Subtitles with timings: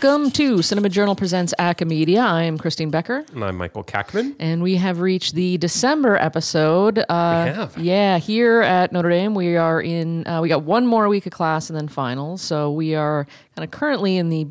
[0.00, 2.22] Welcome to Cinema Journal Presents Acamedia.
[2.22, 3.24] I'm Christine Becker.
[3.32, 4.36] And I'm Michael Kackman.
[4.38, 7.00] And we have reached the December episode.
[7.00, 7.78] Uh, we have.
[7.78, 11.32] Yeah, here at Notre Dame, we are in, uh, we got one more week of
[11.32, 12.42] class and then finals.
[12.42, 14.46] So we are kind of currently in the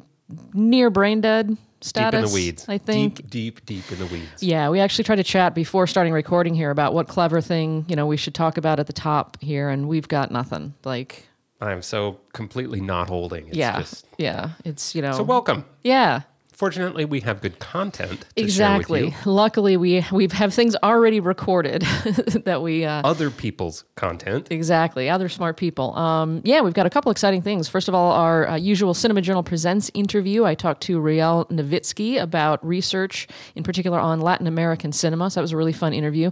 [0.53, 2.19] near brain dead status.
[2.19, 2.65] Deep in the weeds.
[2.67, 3.15] I think.
[3.29, 4.43] Deep, deep, deep in the weeds.
[4.43, 7.95] Yeah, we actually tried to chat before starting recording here about what clever thing, you
[7.95, 10.73] know, we should talk about at the top here, and we've got nothing.
[10.83, 11.25] Like,
[11.59, 13.47] I'm so completely not holding.
[13.47, 15.13] It's yeah, Just, yeah, it's, you know.
[15.13, 15.65] so welcome.
[15.83, 16.21] yeah,
[16.57, 18.21] Fortunately, we have good content.
[18.21, 19.01] To exactly.
[19.01, 19.31] Share with you.
[19.31, 21.81] Luckily, we we have things already recorded
[22.45, 24.47] that we uh, Other people's content.
[24.49, 25.07] Exactly.
[25.07, 25.95] Other smart people.
[25.95, 27.69] Um, yeah, we've got a couple exciting things.
[27.69, 30.45] First of all, our uh, usual Cinema Journal Presents interview.
[30.45, 35.29] I talked to Rielle Navitski about research, in particular on Latin American cinema.
[35.29, 36.31] So that was a really fun interview.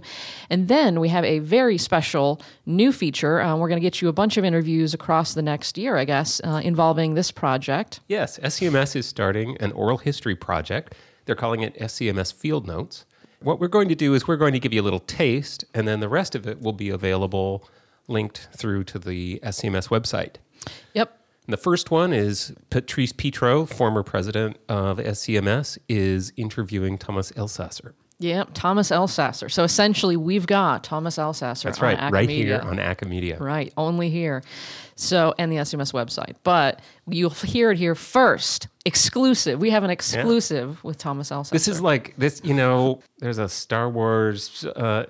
[0.50, 3.40] And then we have a very special new feature.
[3.40, 6.04] Uh, we're going to get you a bunch of interviews across the next year, I
[6.04, 8.00] guess, uh, involving this project.
[8.08, 10.94] Yes, SCMS is starting an oral history project.
[11.24, 13.04] They're calling it SCMS Field Notes.
[13.40, 15.86] What we're going to do is we're going to give you a little taste, and
[15.86, 17.68] then the rest of it will be available
[18.08, 20.36] linked through to the SCMS website.
[20.94, 21.20] Yep.
[21.46, 27.92] And the first one is Patrice Petro, former president of SCMS, is interviewing Thomas Elsaesser.
[28.18, 28.50] Yep.
[28.54, 29.50] Thomas Elsaesser.
[29.50, 31.64] So essentially, we've got Thomas Elsaesser.
[31.64, 33.38] That's on right, right here on Acamedia.
[33.38, 34.42] Right, only here.
[34.94, 36.36] So, and the SMS website.
[36.42, 38.68] But you'll hear it here first.
[38.86, 39.60] Exclusive.
[39.60, 41.50] We have an exclusive with Thomas Elsaesser.
[41.50, 43.02] This is like this, you know.
[43.18, 44.64] There's a Star Wars.
[44.64, 45.04] Uh,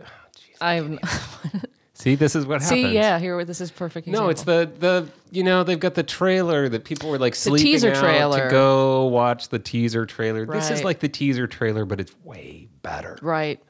[0.61, 0.99] I'm
[1.97, 2.81] see, this is what happens.
[2.83, 3.19] see, yeah.
[3.19, 4.07] Here, this is perfect.
[4.07, 7.65] No, it's the the you know they've got the trailer that people were like sleeping
[7.73, 8.45] teaser out trailer.
[8.45, 10.47] to go watch the teaser trailer.
[10.47, 13.19] This is like the teaser trailer, but it's way better.
[13.23, 13.61] right.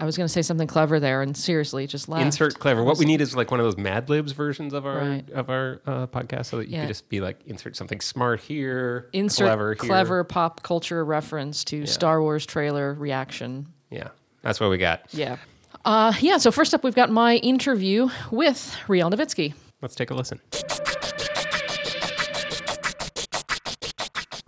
[0.00, 2.24] I was going to say something clever there, and seriously, just left.
[2.24, 2.84] Insert clever.
[2.84, 5.28] What we need is like one of those Mad Libs versions of our Right.
[5.30, 6.82] of our uh, podcast, so that you Yeah.
[6.82, 11.84] could just be like insert something smart here, insert clever clever, pop culture reference to
[11.84, 13.66] Star Wars trailer reaction.
[13.90, 15.02] Yeah, that's what we got.
[15.10, 15.36] Yeah.
[15.84, 16.38] Uh, yeah.
[16.38, 19.54] So first up, we've got my interview with Rielle Navitski.
[19.80, 20.40] Let's take a listen.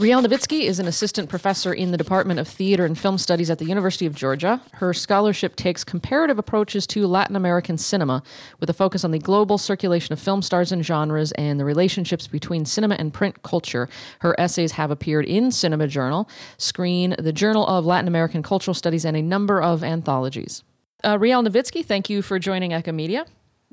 [0.01, 3.59] Rielle Navitski is an assistant professor in the Department of Theater and Film Studies at
[3.59, 4.59] the University of Georgia.
[4.73, 8.23] Her scholarship takes comparative approaches to Latin American cinema
[8.61, 12.27] with a focus on the global circulation of film stars and genres and the relationships
[12.27, 13.91] between cinema and print culture.
[14.21, 19.05] Her essays have appeared in Cinema Journal, Screen, the Journal of Latin American Cultural Studies,
[19.05, 20.65] and a number of anthologies.
[21.03, 23.27] Uh, Rielle Navitski, thank you for joining Acamedia.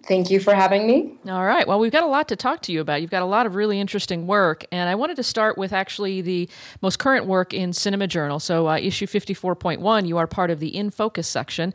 [0.05, 1.13] Thank you for having me.
[1.27, 1.67] All right.
[1.67, 3.01] Well, we've got a lot to talk to you about.
[3.01, 4.63] You've got a lot of really interesting work.
[4.71, 6.47] And I wanted to start with actually the
[6.83, 8.39] most current work in Cinema Journal.
[8.39, 11.73] So, uh, issue 54.1, you are part of the In Focus section.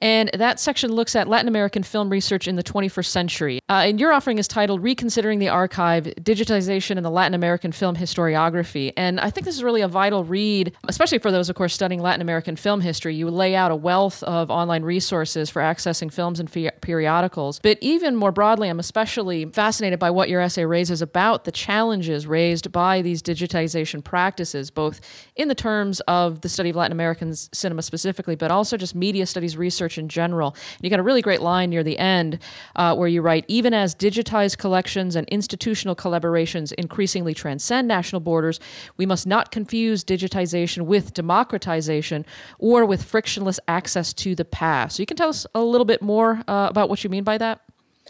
[0.00, 3.60] And that section looks at Latin American film research in the 21st century.
[3.68, 7.96] Uh, and your offering is titled Reconsidering the Archive Digitization in the Latin American Film
[7.96, 8.92] Historiography.
[8.96, 12.00] And I think this is really a vital read, especially for those, of course, studying
[12.00, 13.14] Latin American film history.
[13.14, 17.60] You lay out a wealth of online resources for accessing films and periodicals.
[17.62, 22.26] But even more broadly, I'm especially fascinated by what your essay raises about the challenges
[22.26, 25.00] raised by these digitization practices, both
[25.34, 29.26] in the terms of the study of Latin American cinema specifically, but also just media
[29.26, 30.54] studies research in general.
[30.76, 32.40] And you got a really great line near the end
[32.76, 38.60] uh, where you write, even as digitized collections and institutional collaborations increasingly transcend national borders,
[38.96, 42.26] we must not confuse digitization with democratization
[42.58, 44.96] or with frictionless access to the past.
[44.96, 47.38] So you can tell us a little bit more uh, about what you mean by
[47.38, 47.60] that?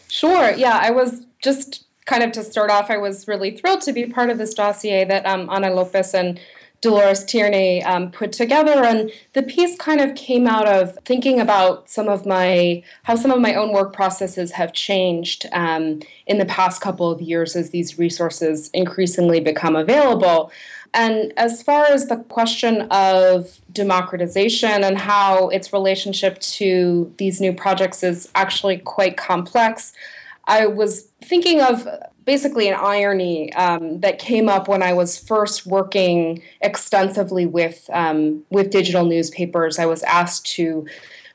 [0.08, 0.52] Sure.
[0.52, 4.06] Yeah, I was just kind of to start off, I was really thrilled to be
[4.06, 6.40] part of this dossier that um, Ana Lopez and
[6.80, 8.84] Dolores Tierney um, put together.
[8.84, 13.30] And the piece kind of came out of thinking about some of my, how some
[13.30, 17.70] of my own work processes have changed um, in the past couple of years as
[17.70, 20.52] these resources increasingly become available.
[20.94, 27.52] And as far as the question of democratization and how its relationship to these new
[27.52, 29.92] projects is actually quite complex,
[30.48, 31.86] I was thinking of
[32.24, 38.44] basically an irony um, that came up when I was first working extensively with um,
[38.50, 39.78] with digital newspapers.
[39.78, 40.86] I was asked to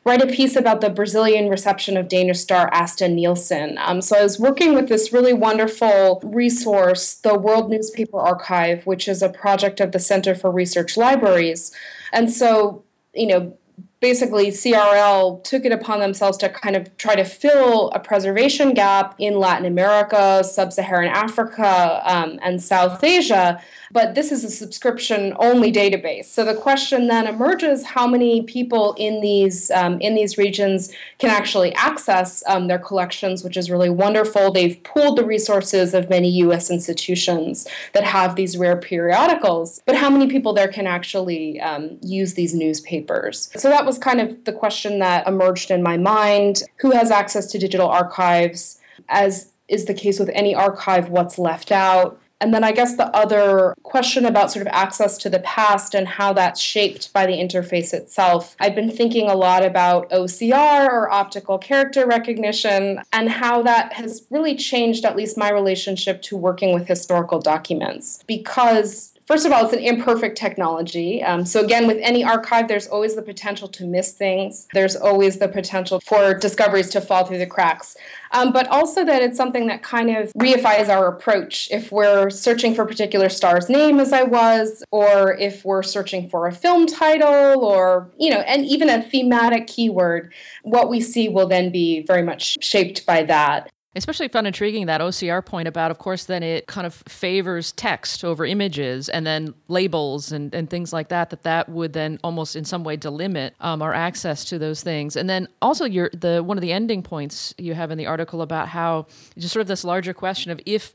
[0.06, 3.78] write a piece about the Brazilian reception of Danish star Asta Nielsen.
[3.78, 9.08] Um, so I was working with this really wonderful resource, the World Newspaper Archive, which
[9.08, 11.72] is a project of the Center for Research Libraries.
[12.12, 12.84] And so,
[13.14, 13.58] you know,
[14.04, 19.16] basically CRL took it upon themselves to kind of try to fill a preservation gap
[19.18, 23.62] in Latin America, Sub Saharan Africa, um, and South Asia
[23.94, 26.26] but this is a subscription only database.
[26.26, 31.30] So the question then emerges: How many people in these um, in these regions can
[31.30, 34.52] actually access um, their collections, which is really wonderful.
[34.52, 36.72] They've pooled the resources of many U.S.
[36.72, 42.34] institutions that have these rare periodicals, but how many people there can actually um, use
[42.34, 43.52] these newspapers?
[43.56, 47.48] So that was kind of the question that emerged in my mind: Who has access
[47.48, 48.80] to digital archives?
[49.10, 52.20] As is the case with any archive, what's left out?
[52.44, 56.06] And then I guess the other question about sort of access to the past and
[56.06, 58.58] how that's shaped by the interface itself.
[58.60, 64.28] I've been thinking a lot about OCR or optical character recognition and how that has
[64.30, 69.64] really changed at least my relationship to working with historical documents because First of all,
[69.64, 71.24] it's an imperfect technology.
[71.24, 74.68] Um, so, again, with any archive, there's always the potential to miss things.
[74.74, 77.96] There's always the potential for discoveries to fall through the cracks.
[78.32, 81.70] Um, but also that it's something that kind of reifies our approach.
[81.72, 86.30] If we're searching for a particular star's name, as I was, or if we're searching
[86.30, 90.34] for a film title, or, you know, and even a thematic keyword,
[90.64, 93.70] what we see will then be very much shaped by that.
[93.96, 98.24] Especially found intriguing that OCR point about, of course, then it kind of favors text
[98.24, 102.56] over images and then labels and, and things like that, that that would then almost
[102.56, 105.16] in some way delimit um, our access to those things.
[105.16, 108.42] And then also your the one of the ending points you have in the article
[108.42, 109.06] about how
[109.38, 110.94] just sort of this larger question of if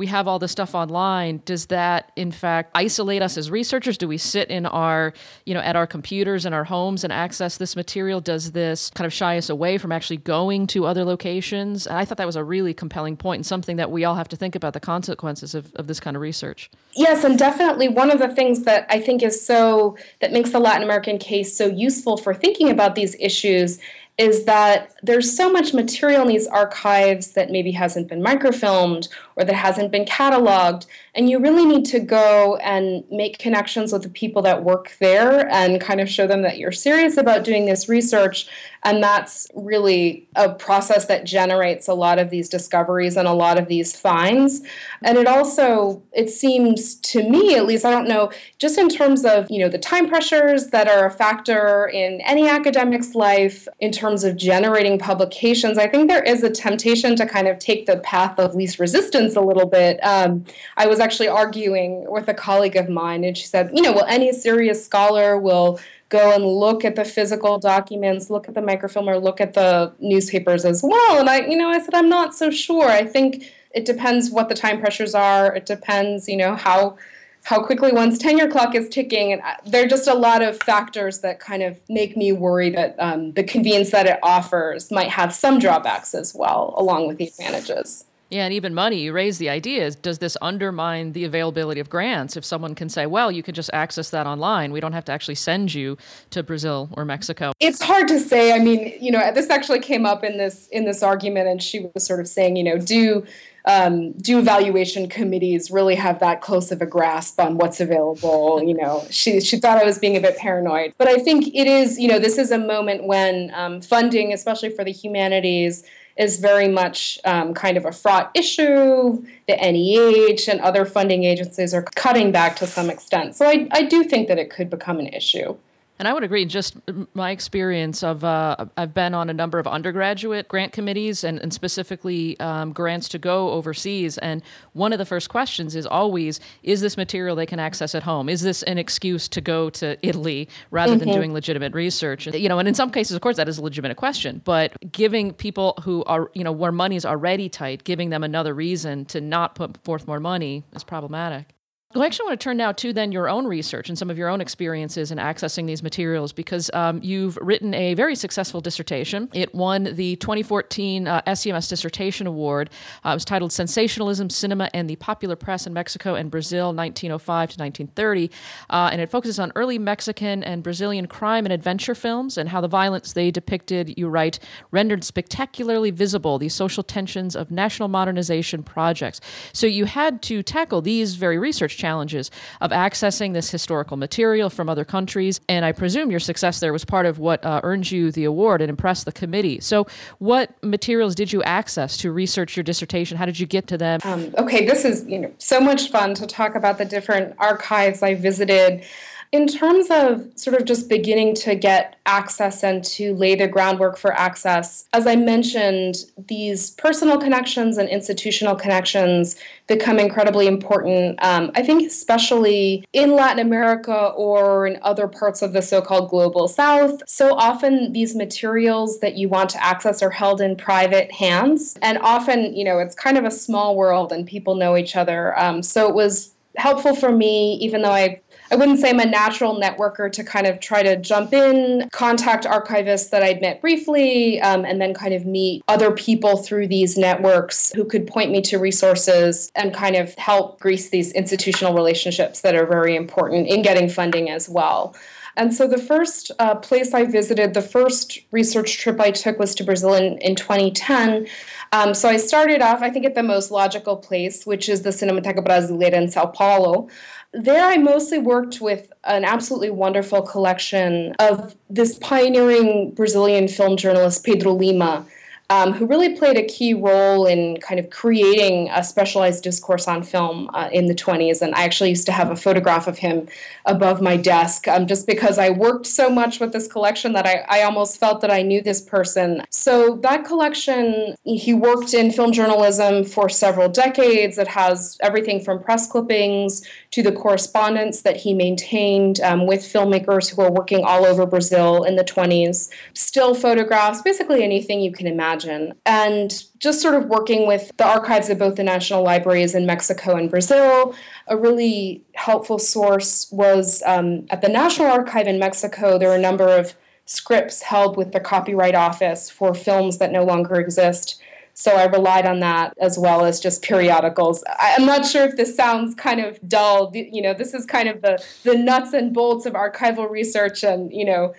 [0.00, 3.98] we have all this stuff online does that in fact isolate us as researchers?
[3.98, 5.12] Do we sit in our
[5.44, 8.18] you know at our computers in our homes and access this material?
[8.18, 11.86] Does this kind of shy us away from actually going to other locations?
[11.86, 14.28] And i thought that was a really compelling point and something that we all have
[14.28, 16.70] to think about the consequences of, of this kind of research.
[16.94, 20.60] Yes and definitely one of the things that i think is so that makes the
[20.60, 23.78] latin american case so useful for thinking about these issues
[24.20, 29.44] is that there's so much material in these archives that maybe hasn't been microfilmed or
[29.44, 30.84] that hasn't been cataloged.
[31.14, 35.48] And you really need to go and make connections with the people that work there
[35.50, 38.48] and kind of show them that you're serious about doing this research.
[38.82, 43.58] And that's really a process that generates a lot of these discoveries and a lot
[43.58, 44.62] of these finds.
[45.02, 49.24] And it also, it seems to me, at least, I don't know, just in terms
[49.26, 53.92] of, you know, the time pressures that are a factor in any academic's life, in
[53.92, 57.98] terms of generating publications, I think there is a temptation to kind of take the
[57.98, 59.98] path of least resistance a little bit.
[60.02, 60.44] Um,
[60.78, 64.06] I was actually arguing with a colleague of mine, and she said, you know, well,
[64.08, 69.08] any serious scholar will go and look at the physical documents, look at the microfilm,
[69.08, 71.20] or look at the newspapers as well.
[71.20, 72.88] And I, you know, I said, I'm not so sure.
[72.88, 75.54] I think it depends what the time pressures are.
[75.54, 76.96] It depends, you know, how
[77.44, 79.32] how quickly one's tenure clock is ticking.
[79.32, 82.68] And uh, there are just a lot of factors that kind of make me worry
[82.70, 87.16] that um, the convenience that it offers might have some drawbacks as well, along with
[87.16, 88.04] the advantages.
[88.30, 92.36] Yeah, and even money, you raise the idea does this undermine the availability of grants
[92.36, 94.70] if someone can say, well, you can just access that online?
[94.72, 95.98] We don't have to actually send you
[96.30, 97.52] to Brazil or Mexico.
[97.58, 98.52] It's hard to say.
[98.52, 101.90] I mean, you know, this actually came up in this in this argument and she
[101.92, 103.26] was sort of saying, you know, do
[103.66, 108.62] um, do evaluation committees really have that close of a grasp on what's available?
[108.70, 111.66] You know, she she thought I was being a bit paranoid, but I think it
[111.66, 111.98] is.
[111.98, 115.82] You know, this is a moment when um, funding, especially for the humanities,
[116.20, 119.24] is very much um, kind of a fraught issue.
[119.48, 123.34] The NEH and other funding agencies are cutting back to some extent.
[123.34, 125.56] So I, I do think that it could become an issue.
[126.00, 126.46] And I would agree.
[126.46, 126.76] Just
[127.12, 131.52] my experience of uh, I've been on a number of undergraduate grant committees and, and
[131.52, 134.16] specifically um, grants to go overseas.
[134.16, 134.42] And
[134.72, 138.30] one of the first questions is always: Is this material they can access at home?
[138.30, 141.00] Is this an excuse to go to Italy rather mm-hmm.
[141.00, 142.26] than doing legitimate research?
[142.28, 144.40] You know, and in some cases, of course, that is a legitimate question.
[144.42, 148.54] But giving people who are you know where money is already tight, giving them another
[148.54, 151.54] reason to not put forth more money is problematic.
[151.92, 154.16] Well, I actually want to turn now to then your own research and some of
[154.16, 159.28] your own experiences in accessing these materials because um, you've written a very successful dissertation.
[159.32, 162.70] It won the 2014 uh, SCMS Dissertation Award.
[163.04, 167.50] Uh, it was titled Sensationalism, Cinema, and the Popular Press in Mexico and Brazil, 1905
[167.50, 168.30] to 1930.
[168.70, 172.60] Uh, and it focuses on early Mexican and Brazilian crime and adventure films and how
[172.60, 174.38] the violence they depicted, you write,
[174.70, 179.20] rendered spectacularly visible the social tensions of national modernization projects.
[179.52, 184.68] So you had to tackle these very research challenges of accessing this historical material from
[184.68, 185.40] other countries.
[185.48, 188.60] And I presume your success there was part of what uh, earned you the award
[188.60, 189.60] and impressed the committee.
[189.60, 189.86] So,
[190.18, 193.16] what materials did you access to research your dissertation?
[193.16, 194.00] How did you get to them?
[194.04, 198.02] Um, okay, this is you know so much fun to talk about the different archives
[198.02, 198.84] I visited.
[199.32, 203.96] In terms of sort of just beginning to get access and to lay the groundwork
[203.96, 209.36] for access, as I mentioned, these personal connections and institutional connections
[209.68, 211.22] become incredibly important.
[211.22, 216.10] Um, I think, especially in Latin America or in other parts of the so called
[216.10, 221.12] global south, so often these materials that you want to access are held in private
[221.12, 221.78] hands.
[221.82, 225.38] And often, you know, it's kind of a small world and people know each other.
[225.38, 228.20] Um, so it was helpful for me, even though I
[228.52, 232.44] I wouldn't say I'm a natural networker to kind of try to jump in, contact
[232.44, 236.98] archivists that I'd met briefly, um, and then kind of meet other people through these
[236.98, 242.40] networks who could point me to resources and kind of help grease these institutional relationships
[242.40, 244.96] that are very important in getting funding as well.
[245.36, 249.54] And so the first uh, place I visited, the first research trip I took was
[249.56, 251.26] to Brazil in, in 2010.
[251.72, 254.90] Um, so I started off, I think, at the most logical place, which is the
[254.90, 256.88] Cinemateca Brasileira in Sao Paulo.
[257.32, 264.24] There, I mostly worked with an absolutely wonderful collection of this pioneering Brazilian film journalist,
[264.24, 265.06] Pedro Lima
[265.50, 270.04] um, who really played a key role in kind of creating a specialized discourse on
[270.04, 271.42] film uh, in the 20s.
[271.42, 273.26] And I actually used to have a photograph of him
[273.66, 277.44] above my desk um, just because I worked so much with this collection that I,
[277.48, 279.42] I almost felt that I knew this person.
[279.50, 284.38] So that collection, he worked in film journalism for several decades.
[284.38, 290.30] It has everything from press clippings to the correspondence that he maintained um, with filmmakers
[290.30, 295.06] who were working all over Brazil in the 20s, still photographs, basically anything you can
[295.06, 295.72] imagine.
[295.86, 300.16] And just sort of working with the archives of both the national libraries in Mexico
[300.16, 300.94] and Brazil,
[301.28, 306.20] a really helpful source was um, at the National Archive in Mexico, there are a
[306.20, 311.20] number of scripts held with the Copyright Office for films that no longer exist.
[311.60, 314.42] So I relied on that as well as just periodicals.
[314.58, 316.90] I'm not sure if this sounds kind of dull.
[316.94, 320.90] You know, this is kind of the the nuts and bolts of archival research, and
[320.90, 321.34] you know,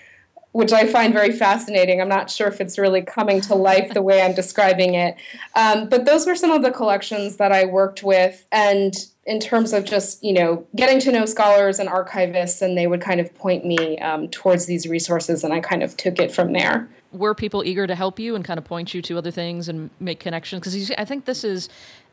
[0.51, 1.99] which I find very fascinating.
[1.99, 5.15] I'm not sure if it's really coming to life the way I'm describing it.
[5.55, 8.45] Um, but those were some of the collections that I worked with.
[8.51, 8.93] And
[9.25, 13.01] in terms of just, you know, getting to know scholars and archivists, and they would
[13.01, 16.53] kind of point me um, towards these resources, and I kind of took it from
[16.53, 16.87] there.
[17.11, 19.89] Were people eager to help you and kind of point you to other things and
[19.99, 20.61] make connections?
[20.61, 21.69] Because I think this is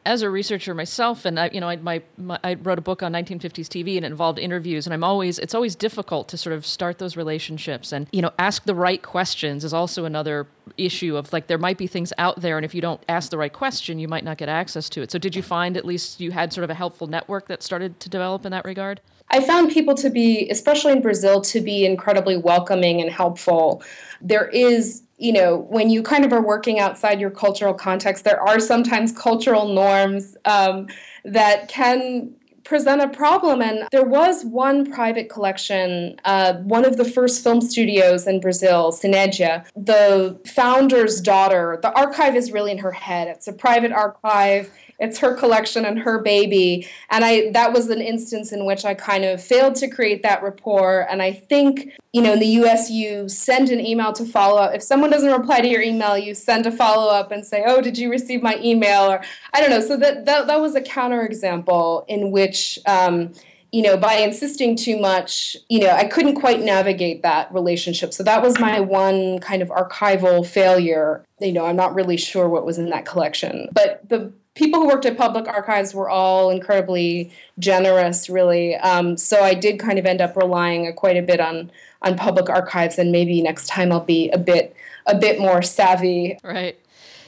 [0.08, 3.02] as a researcher myself, and I, you know, I, my, my, I wrote a book
[3.02, 4.86] on 1950s TV, and it involved interviews.
[4.86, 8.32] And I'm always, it's always difficult to sort of start those relationships, and you know,
[8.38, 12.40] ask the right questions is also another issue of like there might be things out
[12.40, 15.02] there, and if you don't ask the right question, you might not get access to
[15.02, 15.10] it.
[15.10, 18.00] So, did you find at least you had sort of a helpful network that started
[18.00, 19.00] to develop in that regard?
[19.30, 23.82] I found people to be, especially in Brazil, to be incredibly welcoming and helpful.
[24.20, 28.40] There is you know, when you kind of are working outside your cultural context, there
[28.40, 30.86] are sometimes cultural norms um,
[31.24, 32.32] that can
[32.62, 33.60] present a problem.
[33.60, 38.92] And there was one private collection, uh, one of the first film studios in Brazil,
[38.92, 39.64] Cinedia.
[39.74, 43.26] The founder's daughter, the archive is really in her head.
[43.26, 48.00] It's a private archive it's her collection and her baby and i that was an
[48.00, 52.20] instance in which i kind of failed to create that rapport and i think you
[52.20, 55.60] know in the us you send an email to follow up if someone doesn't reply
[55.60, 58.58] to your email you send a follow up and say oh did you receive my
[58.62, 59.22] email or
[59.54, 63.32] i don't know so that that, that was a counterexample in which um,
[63.72, 68.14] you know, by insisting too much, you know, I couldn't quite navigate that relationship.
[68.14, 71.22] So that was my one kind of archival failure.
[71.38, 73.68] You know, I'm not really sure what was in that collection.
[73.72, 78.74] But the people who worked at public archives were all incredibly generous, really.
[78.74, 81.70] Um, so I did kind of end up relying quite a bit on
[82.02, 84.74] on public archives, and maybe next time I'll be a bit
[85.06, 86.38] a bit more savvy.
[86.42, 86.78] Right.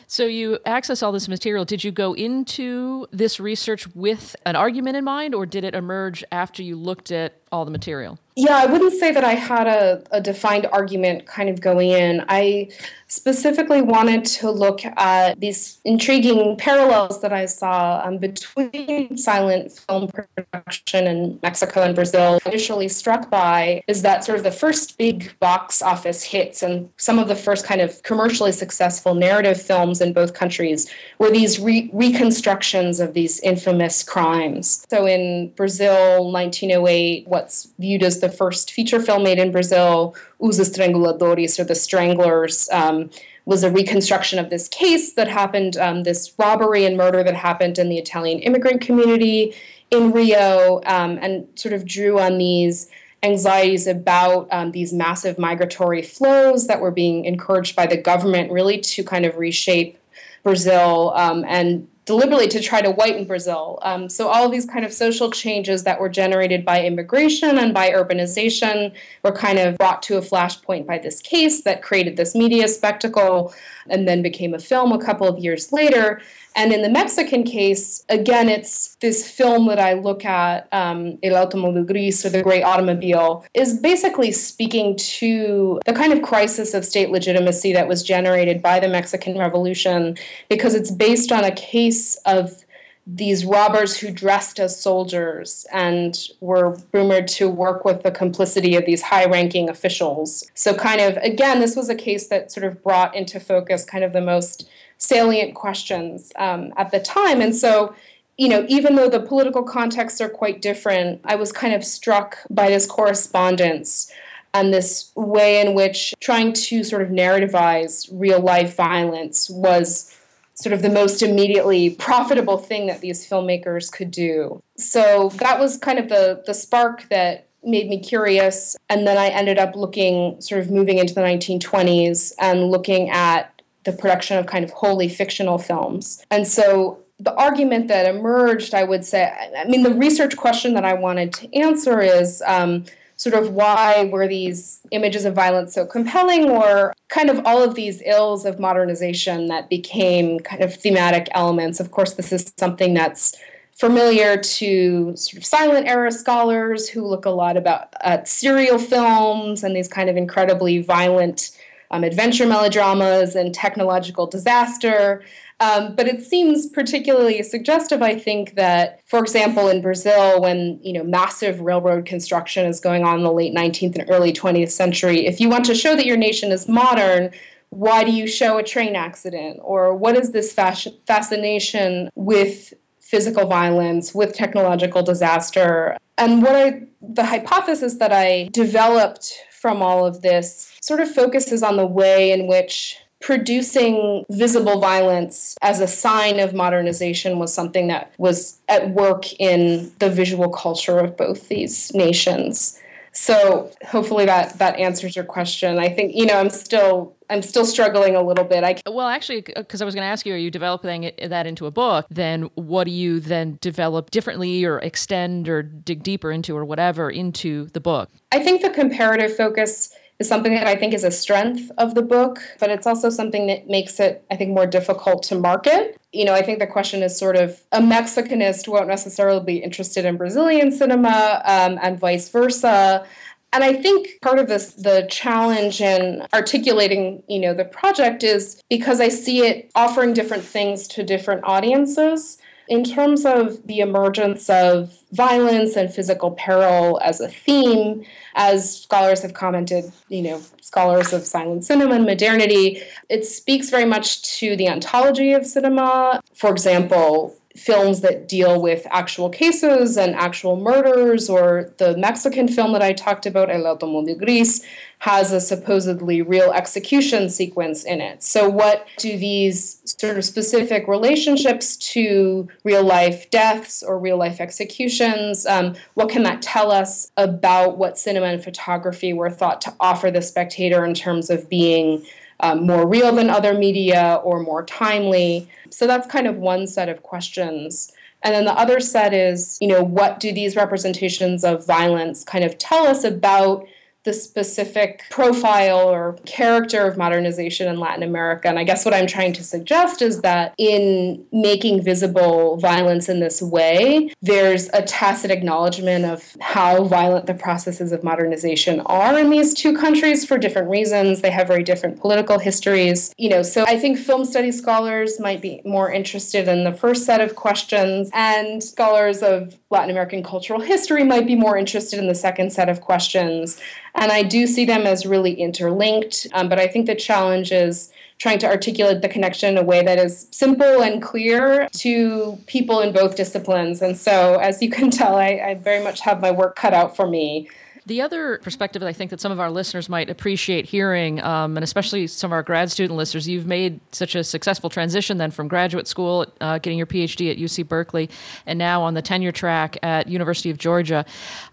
[0.08, 1.64] So you access all this material.
[1.64, 6.24] Did you go into this research with an argument in mind, or did it emerge
[6.32, 8.18] after you looked at all the material?
[8.36, 12.24] Yeah, I wouldn't say that I had a, a defined argument kind of going in.
[12.28, 12.70] I
[13.08, 20.08] specifically wanted to look at these intriguing parallels that I saw um, between silent film
[20.08, 22.38] production in Mexico and Brazil.
[22.46, 27.18] Initially struck by is that sort of the first big box office hits and some
[27.18, 30.88] of the first kind of commercially successful narrative films in both countries
[31.18, 34.86] were these re- reconstructions of these infamous crimes.
[34.88, 40.58] So in Brazil, 1908, what's viewed as the first feature film made in Brazil, Os
[40.60, 43.08] Estranguladores, or The Stranglers, um,
[43.46, 47.78] was a reconstruction of this case that happened, um, this robbery and murder that happened
[47.78, 49.54] in the Italian immigrant community
[49.90, 52.90] in Rio um, and sort of drew on these
[53.22, 58.78] anxieties about um, these massive migratory flows that were being encouraged by the government, really
[58.78, 59.98] to kind of reshape
[60.42, 63.78] Brazil um, and deliberately to try to whiten Brazil.
[63.82, 67.72] Um, so all of these kind of social changes that were generated by immigration and
[67.72, 72.34] by urbanization were kind of brought to a flashpoint by this case that created this
[72.34, 73.54] media spectacle
[73.88, 76.20] and then became a film a couple of years later.
[76.56, 81.34] And in the Mexican case, again, it's this film that I look at, um, El
[81.34, 86.84] Automóvil Gris, or The Grey Automobile, is basically speaking to the kind of crisis of
[86.84, 90.16] state legitimacy that was generated by the Mexican Revolution,
[90.48, 92.64] because it's based on a case of
[93.06, 98.84] these robbers who dressed as soldiers and were rumored to work with the complicity of
[98.84, 100.48] these high ranking officials.
[100.54, 104.04] So, kind of, again, this was a case that sort of brought into focus kind
[104.04, 107.40] of the most salient questions um, at the time.
[107.40, 107.94] And so,
[108.36, 112.38] you know, even though the political contexts are quite different, I was kind of struck
[112.48, 114.12] by this correspondence
[114.52, 120.16] and this way in which trying to sort of narrativize real life violence was
[120.60, 124.62] sort of the most immediately profitable thing that these filmmakers could do.
[124.76, 129.28] So that was kind of the the spark that made me curious and then I
[129.28, 134.46] ended up looking sort of moving into the 1920s and looking at the production of
[134.46, 136.24] kind of wholly fictional films.
[136.30, 140.84] And so the argument that emerged, I would say, I mean, the research question that
[140.84, 142.84] I wanted to answer is um,
[143.20, 147.74] sort of why were these images of violence so compelling, or kind of all of
[147.74, 151.80] these ills of modernization that became kind of thematic elements.
[151.80, 153.36] Of course, this is something that's
[153.78, 159.62] familiar to sort of silent era scholars who look a lot about at serial films
[159.62, 161.50] and these kind of incredibly violent
[161.90, 165.22] um, adventure melodramas and technological disaster.
[165.60, 170.94] Um, but it seems particularly suggestive, I think, that, for example, in Brazil, when you
[170.94, 175.26] know massive railroad construction is going on in the late 19th and early 20th century,
[175.26, 177.30] if you want to show that your nation is modern,
[177.68, 179.60] why do you show a train accident?
[179.62, 185.98] Or what is this fasc- fascination with physical violence, with technological disaster?
[186.16, 191.62] And what I, the hypothesis that I developed from all of this sort of focuses
[191.62, 197.88] on the way in which producing visible violence as a sign of modernization was something
[197.88, 202.78] that was at work in the visual culture of both these nations.
[203.12, 205.78] So hopefully that that answers your question.
[205.78, 208.64] I think you know I'm still I'm still struggling a little bit.
[208.64, 211.30] I can- well, actually, because I was going to ask you, are you developing it,
[211.30, 212.06] that into a book?
[212.10, 217.08] Then what do you then develop differently, or extend, or dig deeper into, or whatever
[217.08, 218.10] into the book?
[218.32, 222.02] I think the comparative focus is something that I think is a strength of the
[222.02, 225.98] book, but it's also something that makes it, I think, more difficult to market.
[226.12, 230.04] You know, I think the question is sort of a Mexicanist won't necessarily be interested
[230.04, 233.06] in Brazilian cinema um, and vice versa.
[233.52, 238.62] And I think part of this, the challenge in articulating, you know, the project is
[238.68, 242.38] because I see it offering different things to different audiences
[242.70, 248.04] in terms of the emergence of violence and physical peril as a theme,
[248.36, 253.84] as scholars have commented, you know, scholars of silent cinema and modernity, it speaks very
[253.84, 256.22] much to the ontology of cinema.
[256.32, 262.72] For example, films that deal with actual cases and actual murders, or the Mexican film
[262.72, 264.64] that I talked about, El Automóvil Gris,
[265.00, 268.22] has a supposedly real execution sequence in it.
[268.22, 274.40] So, what do these sort of specific relationships to real life deaths or real life
[274.40, 279.74] executions, um, what can that tell us about what cinema and photography were thought to
[279.80, 282.04] offer the spectator in terms of being
[282.42, 285.48] um, more real than other media or more timely?
[285.70, 287.92] So that's kind of one set of questions.
[288.22, 292.44] And then the other set is, you know, what do these representations of violence kind
[292.44, 293.66] of tell us about
[294.04, 298.48] the specific profile or character of modernization in Latin America.
[298.48, 303.20] And I guess what I'm trying to suggest is that in making visible violence in
[303.20, 309.28] this way, there's a tacit acknowledgement of how violent the processes of modernization are in
[309.28, 311.20] these two countries for different reasons.
[311.20, 313.14] They have very different political histories.
[313.18, 317.04] You know, so I think film studies scholars might be more interested in the first
[317.04, 322.08] set of questions, and scholars of Latin American cultural history might be more interested in
[322.08, 323.60] the second set of questions.
[323.94, 327.92] And I do see them as really interlinked, um, but I think the challenge is
[328.18, 332.80] trying to articulate the connection in a way that is simple and clear to people
[332.80, 333.80] in both disciplines.
[333.80, 336.94] And so, as you can tell, I, I very much have my work cut out
[336.94, 337.48] for me.
[337.86, 341.56] The other perspective that I think that some of our listeners might appreciate hearing, um,
[341.56, 345.30] and especially some of our grad student listeners, you've made such a successful transition then
[345.30, 348.10] from graduate school, uh, getting your PhD at UC Berkeley,
[348.46, 351.06] and now on the tenure track at University of Georgia.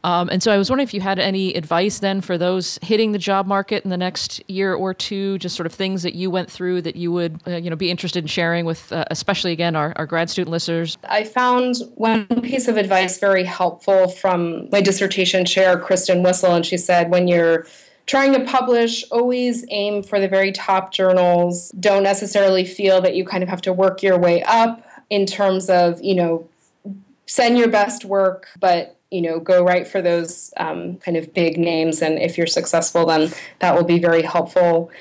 [0.03, 3.13] Um, and so I was wondering if you had any advice then for those hitting
[3.13, 6.29] the job market in the next year or two, just sort of things that you
[6.29, 9.53] went through that you would uh, you know be interested in sharing with, uh, especially
[9.53, 10.97] again our, our grad student listeners.
[11.05, 16.65] I found one piece of advice very helpful from my dissertation chair, Kristen Whissel, and
[16.65, 17.65] she said, when you're
[18.06, 21.69] trying to publish, always aim for the very top journals.
[21.80, 25.69] Don't necessarily feel that you kind of have to work your way up in terms
[25.69, 26.47] of, you know,
[27.25, 31.58] send your best work, but you know go right for those um, kind of big
[31.58, 34.91] names and if you're successful then that will be very helpful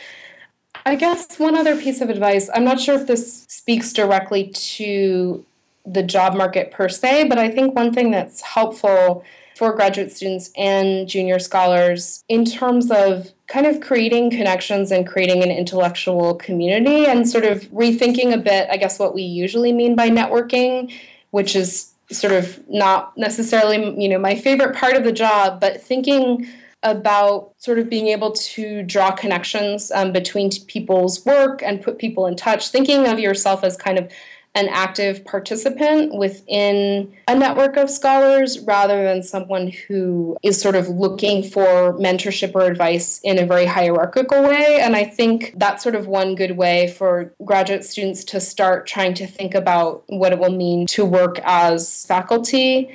[0.84, 5.44] i guess one other piece of advice i'm not sure if this speaks directly to
[5.84, 9.24] the job market per se but i think one thing that's helpful
[9.56, 15.42] for graduate students and junior scholars in terms of kind of creating connections and creating
[15.42, 19.96] an intellectual community and sort of rethinking a bit, I guess, what we usually mean
[19.96, 20.92] by networking,
[21.30, 25.80] which is sort of not necessarily, you know, my favorite part of the job, but
[25.80, 26.46] thinking
[26.82, 32.26] about sort of being able to draw connections um, between people's work and put people
[32.26, 34.12] in touch, thinking of yourself as kind of
[34.56, 40.88] an active participant within a network of scholars rather than someone who is sort of
[40.88, 44.80] looking for mentorship or advice in a very hierarchical way.
[44.80, 49.12] And I think that's sort of one good way for graduate students to start trying
[49.14, 52.90] to think about what it will mean to work as faculty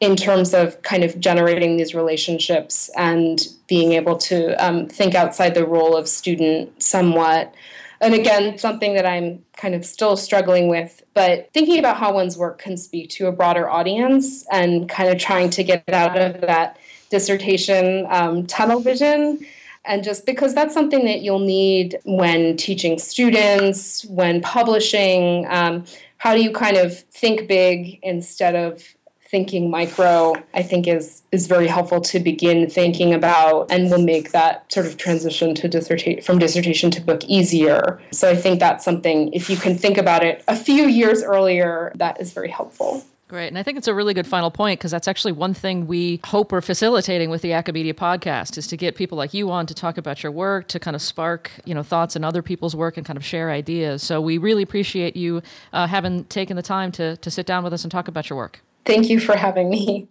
[0.00, 5.54] in terms of kind of generating these relationships and being able to um, think outside
[5.54, 7.54] the role of student somewhat
[8.00, 12.38] and again something that i'm kind of still struggling with but thinking about how one's
[12.38, 16.40] work can speak to a broader audience and kind of trying to get out of
[16.42, 16.78] that
[17.10, 19.44] dissertation um, tunnel vision.
[19.84, 25.84] And just because that's something that you'll need when teaching students when publishing um,
[26.18, 28.84] how do you kind of think big instead of
[29.30, 34.32] thinking micro i think is is very helpful to begin thinking about and will make
[34.32, 38.84] that sort of transition to dissertate from dissertation to book easier so i think that's
[38.84, 43.04] something if you can think about it a few years earlier that is very helpful
[43.28, 43.48] Great.
[43.48, 46.18] And I think it's a really good final point because that's actually one thing we
[46.24, 49.74] hope we're facilitating with the Acamedia podcast is to get people like you on to
[49.74, 52.96] talk about your work, to kind of spark, you know, thoughts in other people's work
[52.96, 54.02] and kind of share ideas.
[54.02, 55.42] So we really appreciate you
[55.74, 58.38] uh, having taken the time to, to sit down with us and talk about your
[58.38, 58.62] work.
[58.88, 60.08] Thank you for having me.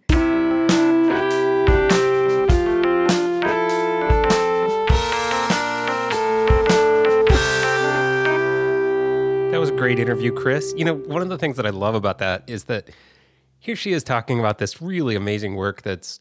[9.50, 10.72] That was a great interview, Chris.
[10.76, 12.90] You know, one of the things that I love about that is that
[13.58, 16.20] here she is talking about this really amazing work that's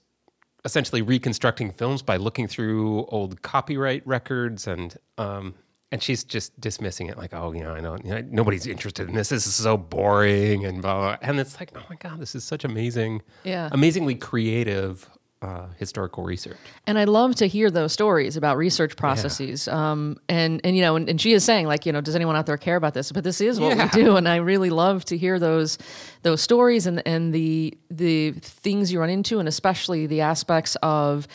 [0.66, 5.54] essentially reconstructing films by looking through old copyright records and um,
[5.92, 9.16] and she's just dismissing it like, oh, yeah, I know, you know, nobody's interested in
[9.16, 9.30] this.
[9.30, 11.18] This is so boring and blah, blah.
[11.22, 15.10] And it's like, oh my god, this is such amazing, yeah, amazingly creative
[15.42, 16.58] uh, historical research.
[16.88, 19.68] And I love to hear those stories about research processes.
[19.68, 19.92] Yeah.
[19.92, 22.36] Um, and and you know, and, and, she is saying like, you know, does anyone
[22.36, 23.12] out there care about this?
[23.12, 23.86] But this is what yeah.
[23.86, 25.78] we do, and I really love to hear those
[26.24, 31.28] those stories and and the the things you run into, and especially the aspects of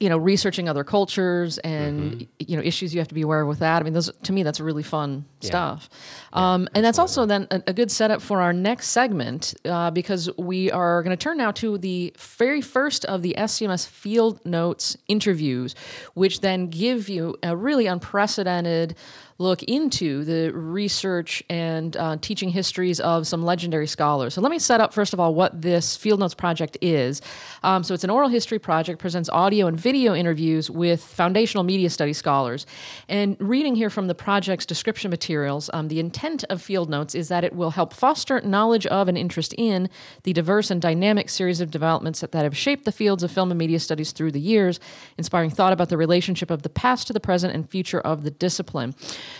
[0.00, 2.24] you know researching other cultures and mm-hmm.
[2.38, 4.32] you know issues you have to be aware of with that i mean those to
[4.32, 5.46] me that's really fun yeah.
[5.46, 5.90] stuff
[6.32, 9.90] yeah, um, and that's also then a, a, good setup for our next segment uh,
[9.90, 14.44] because we are going to turn now to the very first of the scms field
[14.44, 15.74] notes interviews
[16.14, 18.94] which then give you a really unprecedented
[19.40, 24.34] look into the research and uh, teaching histories of some legendary scholars.
[24.34, 27.22] So let me set up, first of all, what this Field Notes project is.
[27.62, 31.88] Um, so it's an oral history project, presents audio and video interviews with foundational media
[31.88, 32.66] studies scholars.
[33.08, 36.17] And reading here from the project's description materials, um, the intent
[36.48, 39.88] of Field Notes is that it will help foster knowledge of and interest in
[40.24, 43.52] the diverse and dynamic series of developments that, that have shaped the fields of film
[43.52, 44.80] and media studies through the years,
[45.16, 48.32] inspiring thought about the relationship of the past to the present and future of the
[48.32, 48.94] discipline.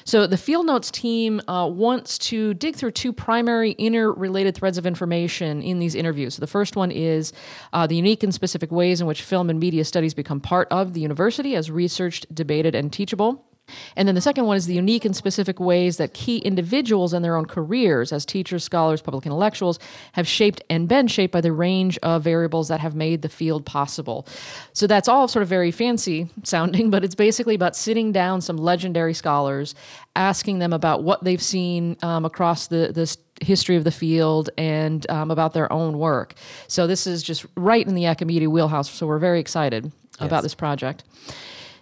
[0.04, 4.86] So the Field Notes team uh, wants to dig through two primary interrelated threads of
[4.86, 6.34] information in these interviews.
[6.34, 7.32] So the first one is
[7.72, 10.94] uh, the unique and specific ways in which film and media studies become part of
[10.94, 13.47] the university as researched, debated, and teachable.
[13.96, 17.22] And then the second one is the unique and specific ways that key individuals in
[17.22, 19.78] their own careers as teachers, scholars, public intellectuals
[20.12, 23.64] have shaped and been shaped by the range of variables that have made the field
[23.64, 24.26] possible.
[24.72, 28.56] So that's all sort of very fancy sounding, but it's basically about sitting down some
[28.56, 29.74] legendary scholars,
[30.16, 35.08] asking them about what they've seen um, across the, the history of the field and
[35.10, 36.34] um, about their own work.
[36.66, 38.90] So this is just right in the Acamedia wheelhouse.
[38.90, 40.26] So we're very excited yes.
[40.26, 41.04] about this project.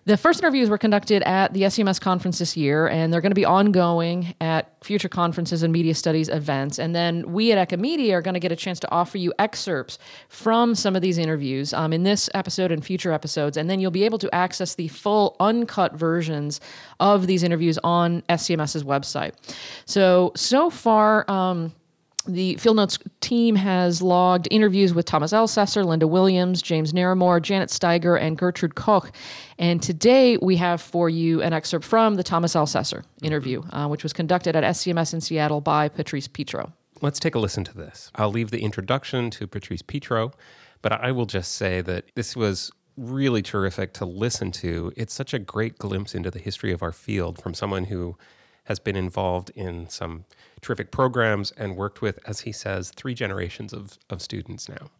[0.06, 3.34] The first interviews were conducted at the SCMS conference this year, and they're going to
[3.34, 6.78] be ongoing at future conferences and media studies events.
[6.78, 9.98] And then we at Acamedia are going to get a chance to offer you excerpts
[10.28, 13.56] from some of these interviews um, in this episode and future episodes.
[13.56, 16.60] And then you'll be able to access the full uncut versions
[17.00, 19.32] of these interviews on SCMS's website.
[19.86, 21.72] So, so far, um,
[22.26, 27.70] the Field Notes team has logged interviews with Thomas Elsaesser, Linda Williams, James Naremore, Janet
[27.70, 29.10] Staiger, and Gertrude Koch.
[29.58, 34.02] And today we have for you an excerpt from the Thomas Elsaesser interview, uh, which
[34.02, 36.72] was conducted at SCMS in Seattle by Patrice Petro.
[37.02, 38.10] Let's take a listen to this.
[38.14, 40.32] I'll leave the introduction to Patrice Petro,
[40.82, 44.92] but I will just say that this was really terrific to listen to.
[44.96, 48.16] It's such a great glimpse into the history of our field from someone who
[48.66, 50.24] has been involved in some
[50.60, 54.90] terrific programs and worked with, as he says, three generations of, of students now.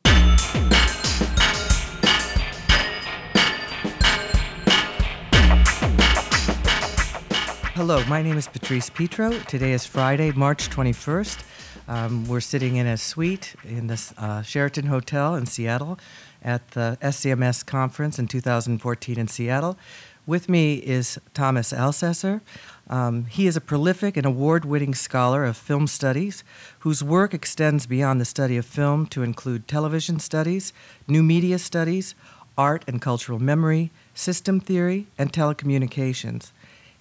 [7.75, 9.31] Hello, my name is Patrice Petro.
[9.41, 11.45] Today is Friday, March 21st.
[11.89, 15.99] Um, we're sitting in a suite in the uh, Sheraton Hotel in Seattle
[16.43, 19.77] at the SCMS conference in 2014 in Seattle.
[20.27, 22.41] With me is Thomas Elsaesser.
[22.91, 26.43] Um, he is a prolific and award winning scholar of film studies
[26.81, 30.73] whose work extends beyond the study of film to include television studies,
[31.07, 32.17] new media studies,
[32.59, 36.51] art and cultural memory, system theory, and telecommunications.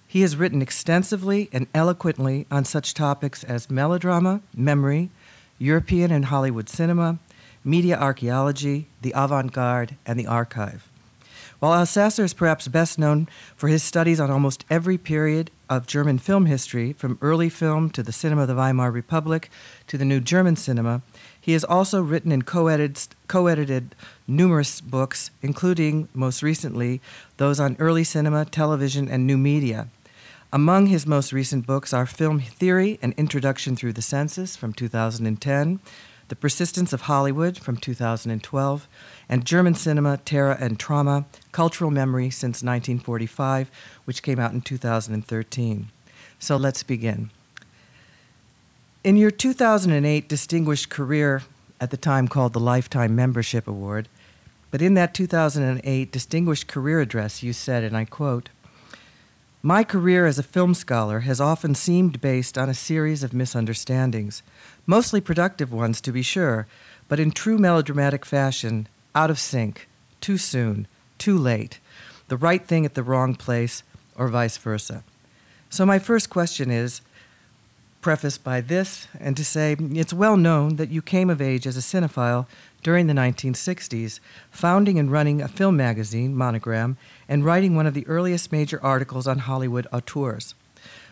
[0.06, 5.10] He has written extensively and eloquently on such topics as melodrama, memory,
[5.58, 7.18] European and Hollywood cinema,
[7.64, 10.88] media archaeology, the avant garde, and the archive.
[11.58, 16.18] While Elsaesser is perhaps best known for his studies on almost every period of German
[16.18, 19.48] film history, from early film to the cinema of the Weimar Republic
[19.86, 21.00] to the new German cinema,
[21.40, 23.94] he has also written and co-edited, co-edited
[24.26, 27.00] numerous books, including, most recently,
[27.38, 29.88] those on early cinema, television, and new media.
[30.52, 35.80] Among his most recent books are Film Theory and Introduction Through the Senses from 2010,
[36.28, 38.88] The Persistence of Hollywood from 2012,
[39.28, 43.70] and German Cinema, Terror and Trauma Cultural Memory Since 1945,
[44.04, 45.88] which came out in 2013.
[46.38, 47.30] So let's begin.
[49.04, 51.42] In your 2008 distinguished career,
[51.80, 54.08] at the time called the Lifetime Membership Award,
[54.72, 58.48] but in that 2008 distinguished career address, you said, and I quote,
[59.62, 64.44] my career as a film scholar has often seemed based on a series of misunderstandings,
[64.86, 66.66] mostly productive ones, to be sure,
[67.08, 69.88] but in true melodramatic fashion, out of sync,
[70.20, 70.86] too soon,
[71.18, 71.78] too late,
[72.28, 73.82] the right thing at the wrong place,
[74.16, 75.02] or vice versa.
[75.68, 77.00] So, my first question is
[78.00, 81.76] prefaced by this, and to say it's well known that you came of age as
[81.76, 82.46] a cinephile
[82.82, 84.20] during the 1960s,
[84.50, 86.96] founding and running a film magazine, Monogram,
[87.28, 90.54] and writing one of the earliest major articles on Hollywood auteurs.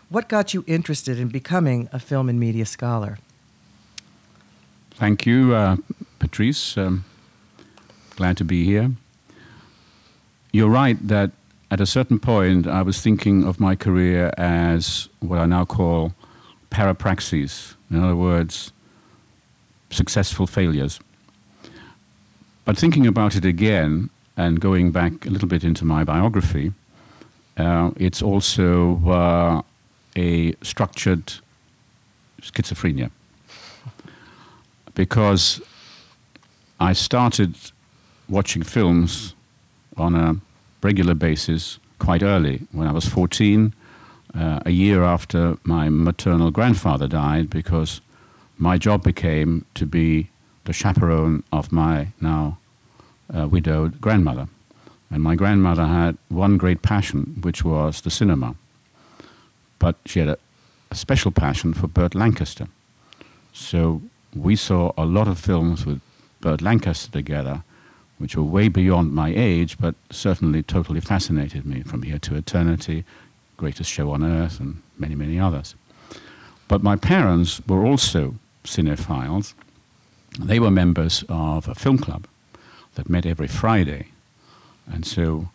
[0.08, 3.18] What got you interested in becoming a film and media scholar?
[4.96, 5.76] Thank you, uh,
[6.18, 6.78] Patrice.
[6.78, 7.04] Um,
[8.16, 8.92] Glad to be here.
[10.52, 11.32] You're right that
[11.72, 16.14] at a certain point I was thinking of my career as what I now call
[16.70, 17.74] parapraxis.
[17.90, 18.72] In other words,
[19.90, 21.00] successful failures.
[22.64, 26.72] But thinking about it again and going back a little bit into my biography,
[27.56, 29.62] uh, it's also uh,
[30.16, 31.34] a structured
[32.40, 33.10] schizophrenia.
[34.94, 35.60] Because
[36.80, 37.56] I started
[38.28, 39.34] watching films
[39.96, 40.36] on a
[40.82, 42.66] regular basis quite early.
[42.72, 43.72] When I was 14,
[44.34, 48.00] uh, a year after my maternal grandfather died, because
[48.58, 50.28] my job became to be
[50.64, 52.58] the chaperone of my now
[53.32, 54.48] uh, widowed grandmother.
[55.10, 58.56] And my grandmother had one great passion, which was the cinema.
[59.78, 60.38] But she had a,
[60.90, 62.66] a special passion for Burt Lancaster.
[63.52, 64.02] So
[64.34, 66.00] we saw a lot of films with
[66.40, 67.62] Burt Lancaster together
[68.18, 73.04] which were way beyond my age, but certainly totally fascinated me from here to eternity,
[73.56, 75.74] greatest show on earth, and many, many others.
[76.68, 79.54] But my parents were also cinephiles.
[80.38, 82.26] They were members of a film club
[82.94, 84.08] that met every Friday.
[84.90, 85.48] And so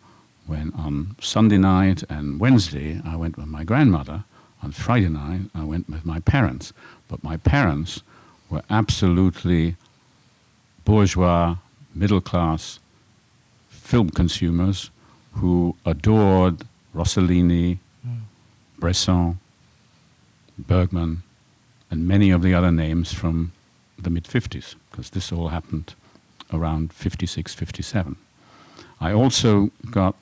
[0.46, 4.24] when on Sunday night and Wednesday I went with my grandmother,
[4.62, 6.72] on Friday night I went with my parents.
[7.08, 8.02] But my parents
[8.50, 9.76] were absolutely
[10.84, 11.56] bourgeois,
[11.94, 12.80] middle class
[13.68, 14.90] film consumers
[15.34, 18.20] who adored Rossellini, mm.
[18.78, 19.38] Bresson,
[20.58, 21.22] Bergman,
[21.90, 23.52] and many of the other names from
[23.98, 25.94] the mid 50s, because this all happened
[26.52, 28.16] around 56, 57.
[29.00, 30.16] I also got,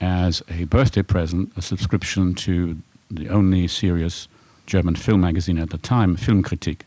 [0.00, 2.78] as a birthday present, a subscription to
[3.10, 4.28] the only serious
[4.66, 6.80] German film magazine at the time, Filmkritik,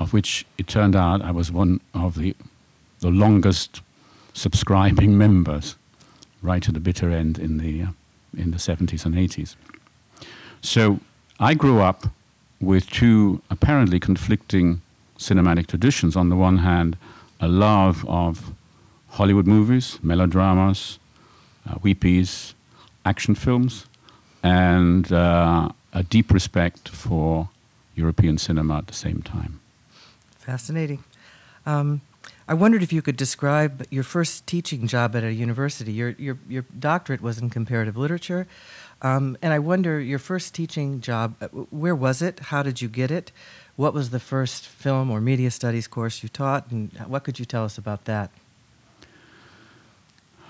[0.00, 2.34] of which it turned out I was one of the,
[3.00, 3.82] the longest
[4.32, 5.76] subscribing members
[6.42, 7.86] right to the bitter end in the, uh,
[8.36, 9.54] in the 70s and 80s.
[10.62, 11.00] So
[11.38, 12.06] I grew up
[12.60, 14.80] with two apparently conflicting
[15.18, 16.16] cinematic traditions.
[16.16, 16.96] On the one hand,
[17.40, 18.52] a love of
[19.10, 20.98] Hollywood movies, melodramas,
[21.68, 22.54] uh, weepies,
[23.04, 23.86] action films,
[24.42, 27.50] and uh, a deep respect for
[27.94, 29.59] European cinema at the same time.
[30.40, 31.04] Fascinating.
[31.66, 32.00] Um,
[32.48, 35.92] I wondered if you could describe your first teaching job at a university.
[35.92, 38.46] Your, your, your doctorate was in comparative literature.
[39.02, 42.40] Um, and I wonder, your first teaching job, uh, where was it?
[42.40, 43.32] How did you get it?
[43.76, 46.70] What was the first film or media studies course you taught?
[46.70, 48.30] And what could you tell us about that?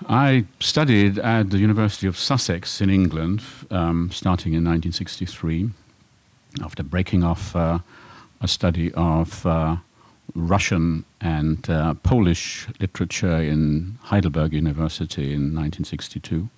[0.07, 5.69] I studied at the University of Sussex in England, um, starting in 1963,
[6.63, 7.79] after breaking off uh,
[8.41, 9.77] a study of uh,
[10.35, 16.49] Russian and uh, Polish literature in Heidelberg University in 1962.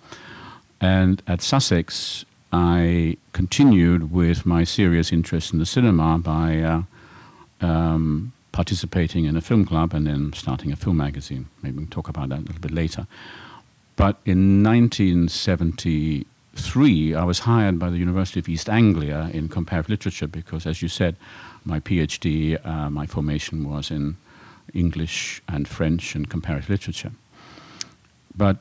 [0.80, 6.82] And at Sussex, I continued with my serious interest in the cinema by uh,
[7.62, 11.48] um, participating in a film club and then starting a film magazine.
[11.62, 13.08] Maybe we can talk about that a little bit later.
[13.96, 14.64] But in
[16.54, 20.84] 1973, I was hired by the University of East Anglia in comparative literature because, as
[20.84, 21.16] you said,
[21.66, 24.18] my PhD, uh, my formation was in
[24.74, 27.12] English and French and comparative literature.
[28.38, 28.58] But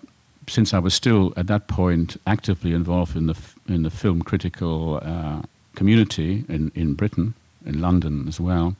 [0.48, 4.22] since I was still at that point actively involved in the, f- in the film
[4.22, 5.42] critical uh,
[5.74, 7.34] community in, in Britain,
[7.66, 8.74] in London as well,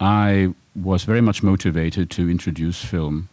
[0.00, 3.28] I was very much motivated to introduce film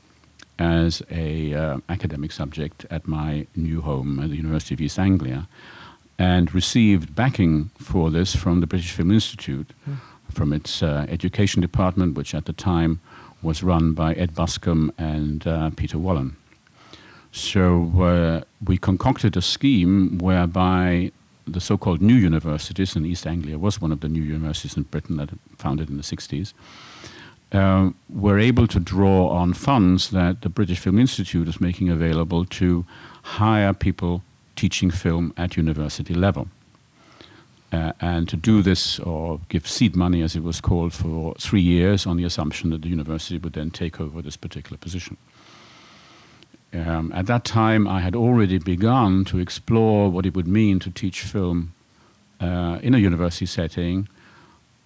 [0.64, 5.48] as a uh, academic subject at my new home at the University of East Anglia,
[6.18, 9.98] and received backing for this from the British Film Institute, mm.
[10.32, 13.02] from its uh, education department, which at the time
[13.42, 16.36] was run by Ed Buscombe and uh, Peter Wollen.
[17.32, 17.64] So
[18.02, 21.12] uh, we concocted a scheme whereby
[21.46, 25.18] the so-called new universities, and East Anglia was one of the new universities in Britain
[25.18, 26.54] that founded in the 60s,
[27.54, 32.46] uh, were able to draw on funds that the British Film Institute is making available
[32.46, 32.86] to
[33.24, 34.24] hire people
[34.56, 36.48] teaching film at university level.
[37.72, 41.62] Uh, and to do this, or give seed money as it was called, for three
[41.62, 45.18] years on the assumption that the university would then take over this particular position.
[46.72, 50.92] Um, at that time, I had already begun to explore what it would mean to
[50.92, 51.74] teach film
[52.40, 54.08] uh, in a university setting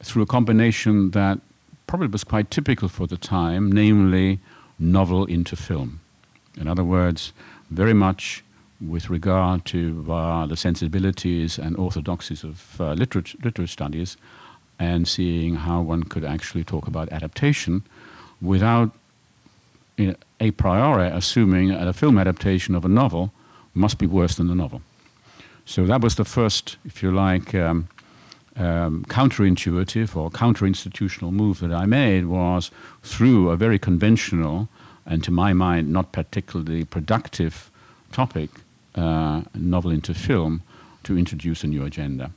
[0.02, 1.40] through a combination that
[1.88, 4.40] probably was quite typical for the time, namely
[4.78, 6.02] novel into film.
[6.60, 7.34] In other words,
[7.72, 8.44] very much
[8.80, 14.18] with regard to uh, the sensibilities and orthodoxies of uh, literature, literature studies
[14.80, 17.84] and seeing how one could actually talk about adaptation
[18.42, 18.92] without
[19.98, 23.32] you know, a priori assuming that a film adaptation of a novel
[23.74, 24.82] must be worse than the novel.
[25.66, 27.88] So that was the first, if you like, um,
[28.58, 32.72] um, counterintuitive or counter-institutional move that I made was
[33.04, 34.68] through a very conventional
[35.06, 37.72] and, to my mind, not particularly productive
[38.12, 38.50] topic,
[38.96, 40.62] uh, novel into film,
[41.04, 42.32] to introduce a new agenda.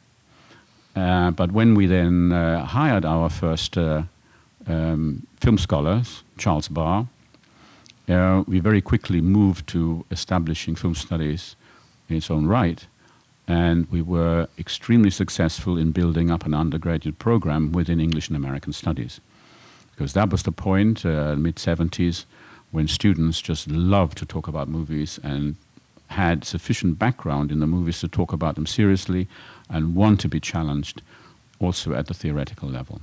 [0.94, 4.02] Uh, but when we then uh, hired our first uh,
[4.66, 7.06] um, film scholars, Charles Barr,
[8.09, 11.56] uh, we very quickly moved to establishing film studies
[12.09, 12.87] in its own right.
[13.51, 18.73] And we were extremely successful in building up an undergraduate program within English and American
[18.73, 19.21] studies.
[19.91, 22.27] Because that was the point, uh, mid 70s,
[22.71, 25.57] when students just loved to talk about movies and
[26.07, 29.27] had sufficient background in the movies to talk about them seriously
[29.69, 31.03] and want to be challenged
[31.59, 33.01] also at the theoretical level.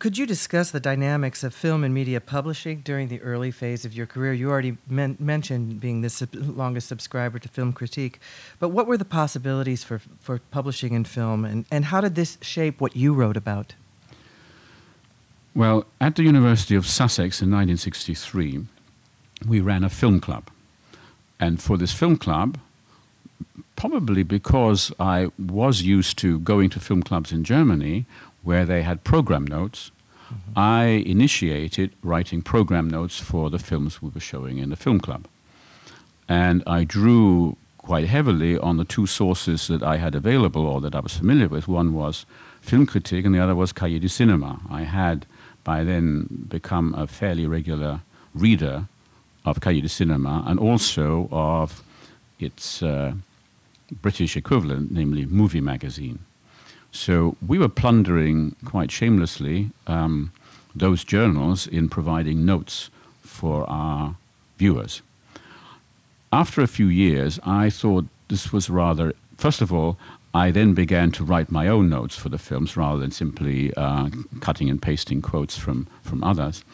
[0.00, 3.94] Could you discuss the dynamics of film and media publishing during the early phase of
[3.94, 4.32] your career?
[4.32, 8.16] You already men- mentioned being the sub- longest subscriber to Filmkritik,
[8.58, 12.38] but what were the possibilities for, for publishing in film, and, and how did this
[12.40, 13.74] shape what you wrote about?
[15.54, 18.66] Well, at the University of Sussex in 1963,
[19.46, 20.50] we ran a film club.
[21.38, 22.58] And for this film club,
[23.76, 28.06] probably because I was used to going to film clubs in Germany
[28.44, 29.90] where they had program notes,
[30.26, 30.52] mm-hmm.
[30.56, 35.26] I initiated writing program notes for the films we were showing in the film club.
[36.28, 40.94] And I drew quite heavily on the two sources that I had available or that
[40.94, 41.68] I was familiar with.
[41.68, 42.24] One was
[42.64, 44.60] Filmkritik, and the other was Cahiers du Cinema.
[44.70, 45.26] I had
[45.64, 48.00] by then become a fairly regular
[48.34, 48.86] reader
[49.44, 51.82] of Cahiers du Cinema and also of
[52.40, 53.12] its uh,
[54.00, 56.20] British equivalent, namely Movie Magazine.
[56.94, 60.30] So we were plundering quite shamelessly um,
[60.76, 62.88] those journals in providing notes
[63.20, 64.16] for our
[64.58, 65.02] viewers.
[66.32, 69.98] After a few years, I thought this was rather, first of all,
[70.32, 74.08] I then began to write my own notes for the films rather than simply uh,
[74.40, 76.64] cutting and pasting quotes from, from others.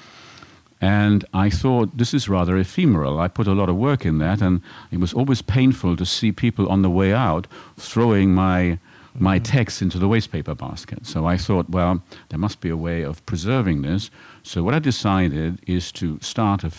[0.83, 3.19] And I thought this is rather ephemeral.
[3.19, 4.61] I put a lot of work in that, and
[4.91, 7.47] it was always painful to see people on the way out
[7.79, 8.79] throwing my
[9.15, 11.07] my text into the wastepaper basket.
[11.07, 14.11] So I thought, well, there must be a way of preserving this.
[14.43, 16.71] So what I decided is to start a,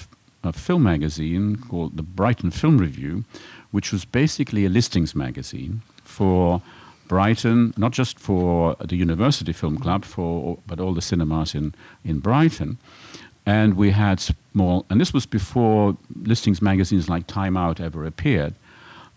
[0.43, 3.25] a film magazine called the Brighton Film Review,
[3.71, 6.61] which was basically a listings magazine for
[7.07, 11.75] Brighton, not just for the University Film Club, for but all the cinemas in
[12.05, 12.77] in Brighton.
[13.45, 18.53] And we had small, and this was before listings magazines like Time Out ever appeared.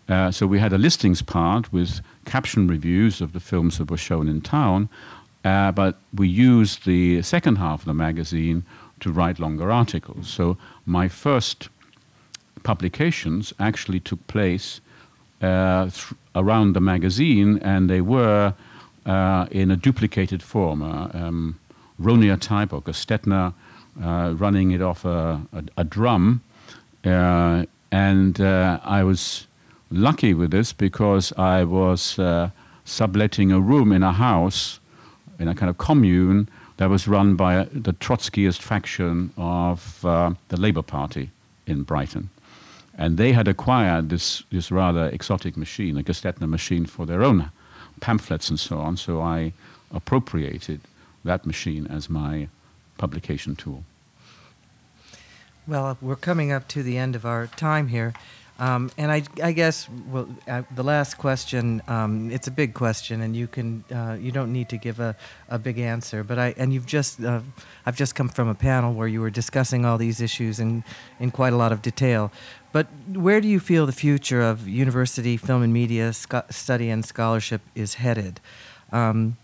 [0.07, 3.97] Uh, so we had a listings part with caption reviews of the films that were
[3.97, 4.87] shown in town,
[5.43, 8.63] uh, but we used the second half of the magazine
[8.99, 10.27] to write longer articles.
[10.27, 11.69] So my first
[12.63, 14.79] publications actually took place
[15.41, 18.53] uh, th- around the magazine, and they were
[19.05, 21.59] uh, in a duplicated form, uh, um,
[21.99, 23.53] Roneo type or Gestetner
[24.39, 26.41] running it off a, a, a drum.
[27.03, 29.47] And I was
[29.95, 32.49] lucky with this because I was uh,
[32.83, 34.79] subletting a room in a house,
[35.39, 40.33] in a kind of commune that was run by uh, the Trotskyist faction of uh,
[40.49, 41.31] the Labour Party
[41.65, 42.29] in Brighton.
[42.97, 47.51] And they had acquired this, this rather exotic machine, a Gestetner machine, for their own
[47.99, 48.97] pamphlets and so on.
[48.97, 49.53] So I
[49.91, 50.81] appropriated
[51.23, 52.47] that machine as my
[52.97, 53.83] publication tool.
[55.67, 58.13] Well, we're coming up to the end of our time here.
[58.57, 61.81] Um, and I, I, guess well, uh, the last question.
[61.89, 65.15] Um, it's a big question, and you can uh, you don't need to give a,
[65.49, 66.23] a big answer.
[66.23, 67.41] But I and you've just uh,
[67.85, 70.85] I've just come from a panel where you were discussing all these issues in
[71.19, 72.31] in quite a lot of detail.
[72.71, 77.05] But where do you feel the future of university film and media sco- study and
[77.05, 78.39] scholarship is headed?
[78.91, 79.35] Um,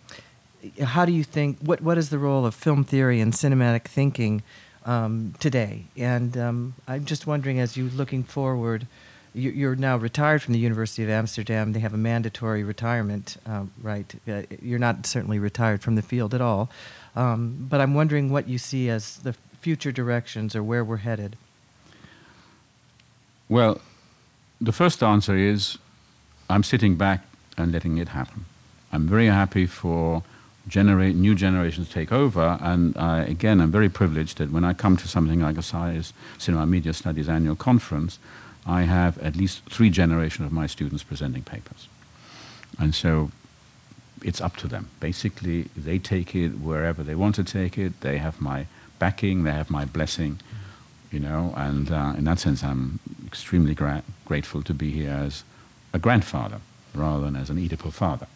[0.81, 1.59] how do you think?
[1.59, 4.41] What what is the role of film theory and cinematic thinking
[4.85, 5.85] um, today?
[5.97, 8.87] And um, I'm just wondering, as you looking forward,
[9.33, 11.71] you, are now retired from the University of Amsterdam.
[11.73, 14.13] They have a mandatory retirement um, right.
[14.27, 16.69] Uh, you're not certainly retired from the field at all,
[17.15, 21.37] um, but I'm wondering what you see as the future directions or where we're headed.
[23.47, 23.79] Well,
[24.59, 25.77] the first answer is
[26.49, 27.21] I'm sitting back
[27.57, 28.45] and letting it happen.
[28.91, 30.23] I'm very happy for
[30.75, 32.57] new generations take over.
[32.61, 36.13] And uh, again, I'm very privileged that when I come to something like a SAIS
[36.37, 38.19] Cinema Media Studies annual conference,
[38.65, 41.87] I have at least three generations of my students presenting papers.
[42.79, 43.31] And so
[44.23, 44.89] it's up to them.
[44.99, 48.01] Basically, they take it wherever they want to take it.
[48.01, 48.67] They have my
[48.99, 50.39] backing, they have my blessing,
[51.11, 55.43] you know, and uh, in that sense, I'm extremely gra- grateful to be here as
[55.91, 56.61] a grandfather
[56.93, 58.27] rather than as an Oedipal father.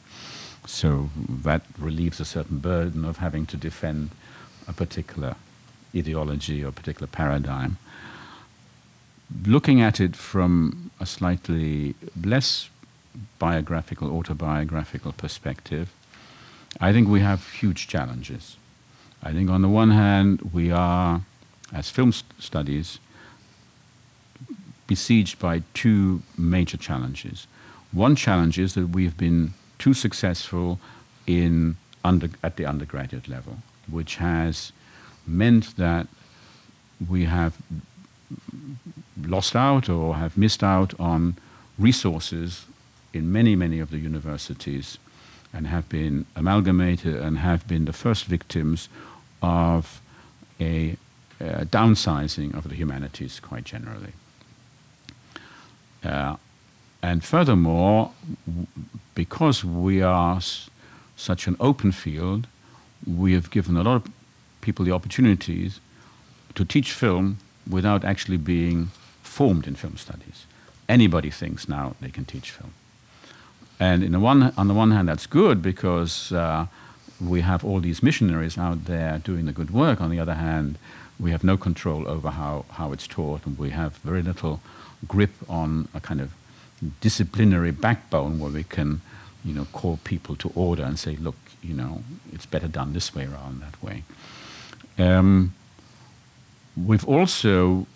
[0.65, 1.09] So
[1.43, 4.09] that relieves a certain burden of having to defend
[4.67, 5.35] a particular
[5.95, 7.77] ideology or particular paradigm.
[9.45, 12.69] Looking at it from a slightly less
[13.39, 15.91] biographical, autobiographical perspective,
[16.79, 18.57] I think we have huge challenges.
[19.23, 21.21] I think on the one hand, we are,
[21.73, 22.99] as film st- studies,
[24.87, 27.47] besieged by two major challenges.
[27.91, 29.53] One challenge is that we've been
[29.85, 30.79] too successful
[31.27, 33.55] in under, at the undergraduate level,
[33.87, 34.71] which has
[35.27, 36.07] meant that
[37.07, 37.53] we have
[39.35, 41.35] lost out or have missed out on
[41.77, 42.65] resources
[43.13, 44.97] in many, many of the universities
[45.53, 48.89] and have been amalgamated and have been the first victims
[49.43, 50.01] of
[50.59, 50.97] a,
[51.39, 54.13] downsizing of the humanities quite generally.
[56.03, 56.37] Uh,
[57.05, 58.11] and furthermore,
[59.13, 60.41] because we are
[61.15, 62.47] such an open field,
[63.05, 64.11] we have given a lot of
[64.61, 65.79] people the opportunities
[66.55, 67.37] to teach film
[67.69, 68.89] without actually being
[69.21, 70.47] formed in film studies.
[70.89, 72.73] Anybody thinks now they can teach film.
[73.79, 76.65] And in the one, on the one hand, that's good because uh,
[77.21, 80.01] we have all these missionaries out there doing the good work.
[80.01, 80.79] On the other hand,
[81.19, 84.59] we have no control over how, how it's taught, and we have very little
[85.07, 86.31] grip on a kind of
[87.01, 89.01] disciplinary backbone where we can,
[89.43, 93.15] you know, call people to order and say, look, you know, it's better done this
[93.15, 94.03] way rather than that way.
[94.97, 95.53] Um,
[96.75, 97.87] we've also,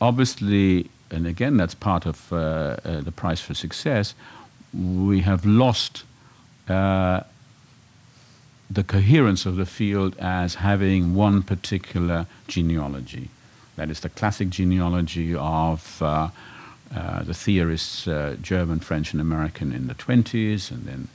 [0.00, 2.36] obviously, and again, that's part of uh,
[2.84, 4.14] uh, the price for success,
[4.72, 6.04] we have lost
[6.68, 7.22] uh,
[8.70, 13.30] the coherence of the field as having one particular genealogy.
[13.76, 16.02] That is the classic genealogy of
[16.94, 21.08] uh, uh, the theorists, uh, German, French, and American in the 20s, and then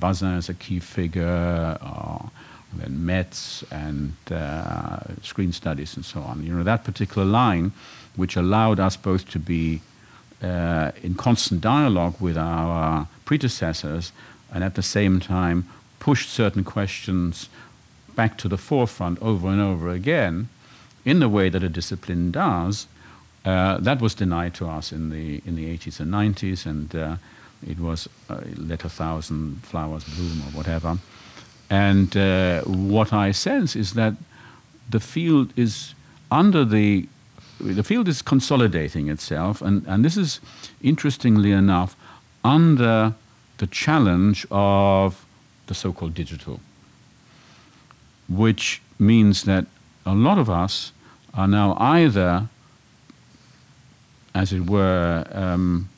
[0.00, 2.26] Bazin as a key figure, uh,
[2.72, 6.44] and then Metz and uh, screen studies and so on.
[6.44, 7.72] You know, that particular line,
[8.16, 9.80] which allowed us both to be
[10.42, 14.12] uh, in constant dialogue with our predecessors
[14.52, 15.68] and at the same time
[16.00, 17.48] pushed certain questions
[18.14, 20.48] back to the forefront over and over again
[21.04, 22.86] in the way that a discipline does,
[23.44, 27.16] uh, that was denied to us in the in the 80s and 90s, and uh,
[27.66, 30.98] it was uh, let a thousand flowers bloom or whatever.
[31.70, 34.14] And uh, what I sense is that
[34.90, 35.94] the field is
[36.30, 37.08] under the
[37.60, 40.40] the field is consolidating itself, and, and this is
[40.82, 41.96] interestingly enough
[42.42, 43.14] under
[43.58, 45.24] the challenge of
[45.66, 46.60] the so-called digital,
[48.28, 49.66] which means that
[50.04, 50.92] a lot of us
[51.32, 52.48] are now either,
[54.34, 55.88] as it were, um,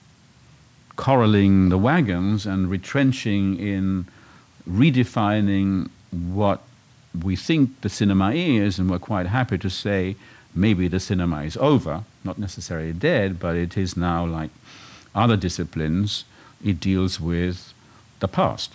[0.97, 4.07] corralling the wagons and retrenching in
[4.69, 6.63] redefining what
[7.23, 10.17] we think the cinema is, and we're quite happy to say
[10.55, 14.51] maybe the cinema is over, not necessarily dead, but it is now like
[15.15, 16.25] other disciplines,
[16.65, 17.73] it deals with
[18.21, 18.75] the past.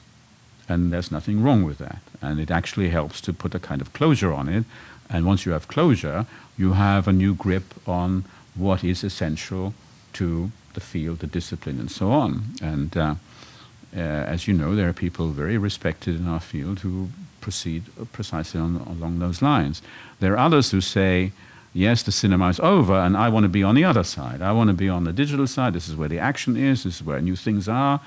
[0.69, 2.01] And there's nothing wrong with that.
[2.21, 4.63] And it actually helps to put a kind of closure on it.
[5.09, 6.25] And once you have closure,
[6.57, 8.23] you have a new grip on
[8.55, 9.73] what is essential
[10.13, 12.43] to the field, the discipline, and so on.
[12.61, 13.15] And uh,
[13.95, 17.09] uh, as you know, there are people very respected in our field who
[17.41, 19.81] proceed precisely on, along those lines.
[20.19, 21.31] There are others who say,
[21.73, 24.41] yes, the cinema is over, and I want to be on the other side.
[24.41, 25.73] I want to be on the digital side.
[25.73, 26.83] This is where the action is.
[26.83, 27.99] This is where new things are,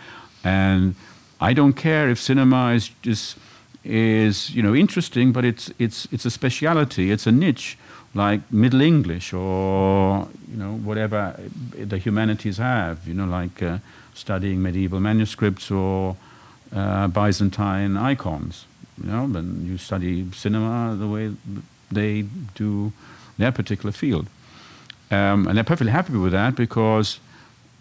[0.42, 0.94] and
[1.40, 3.36] I don't care if cinema is just
[3.84, 7.10] is you know interesting, but it's it's it's a speciality.
[7.10, 7.76] It's a niche
[8.14, 11.38] like Middle English or you know whatever
[11.76, 13.06] the humanities have.
[13.06, 13.78] You know like uh,
[14.14, 16.16] studying medieval manuscripts or
[16.74, 18.66] uh, Byzantine icons.
[19.02, 21.34] You know, and you study cinema the way
[21.90, 22.22] they
[22.54, 22.92] do
[23.38, 24.26] their particular field.
[25.10, 27.18] Um, and they're perfectly happy with that because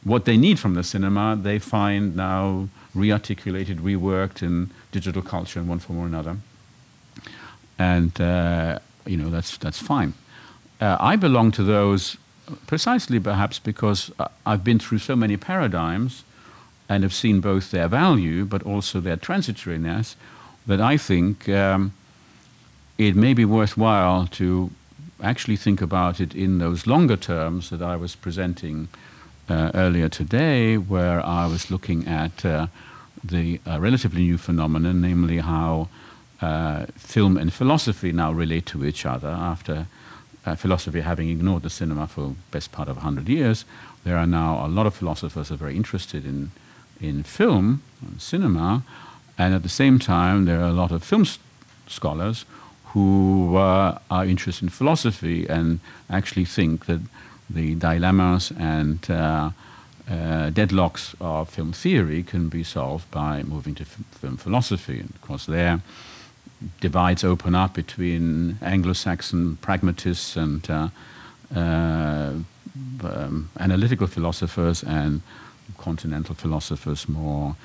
[0.03, 5.67] what they need from the cinema, they find now rearticulated, reworked in digital culture in
[5.67, 6.37] one form or another.
[7.79, 10.13] And, uh, you know, that's, that's fine.
[10.83, 12.17] Uh, I belong to those
[12.67, 14.11] precisely perhaps because
[14.45, 16.25] I've been through so many paradigms
[16.89, 20.15] and have seen both their value but also their transitoriness
[20.67, 21.93] that I think um,
[22.97, 24.71] it may be worthwhile to
[25.21, 28.89] actually think about it in those longer terms that I was presenting
[29.47, 32.67] uh, earlier today, where I was looking at uh,
[33.23, 35.87] the uh, relatively new phenomenon, namely how
[36.41, 39.87] uh, film and philosophy now relate to each other after
[40.45, 43.65] uh, philosophy having ignored the cinema for best part of 100 years.
[44.03, 46.51] There are now a lot of philosophers who are very interested in,
[46.99, 48.83] in film, and cinema,
[49.37, 51.25] and at the same time, there are a lot of film
[51.87, 52.45] scholars
[52.93, 55.79] who uh, are interested in philosophy and
[56.09, 57.01] actually think that
[57.49, 59.49] the dilemmas and uh,
[60.09, 64.99] uh, deadlocks of film theory can be solved by moving to f- film philosophy.
[64.99, 65.81] And of course, there
[66.79, 70.89] divides open up between Anglo-Saxon pragmatists and uh,
[71.55, 72.33] uh,
[73.03, 75.21] um, analytical philosophers and
[75.77, 77.55] continental philosophers more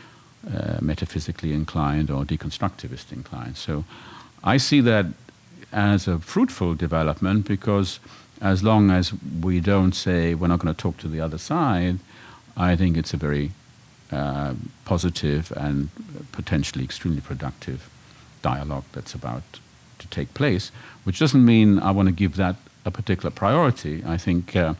[0.55, 3.57] uh, metaphysically inclined or deconstructivist inclined.
[3.57, 3.84] So
[4.44, 5.07] I see that
[5.72, 8.01] as a fruitful development because
[8.40, 11.99] as long as we don't say we're not going to talk to the other side,
[12.57, 13.53] I think it's a very
[14.11, 15.90] uh, positive and
[16.32, 17.88] potentially extremely productive
[18.43, 19.43] dialogue that's about
[19.99, 20.70] to take place,
[21.05, 24.03] which doesn't mean I want to give that a particular priority.
[24.07, 24.74] I think uh,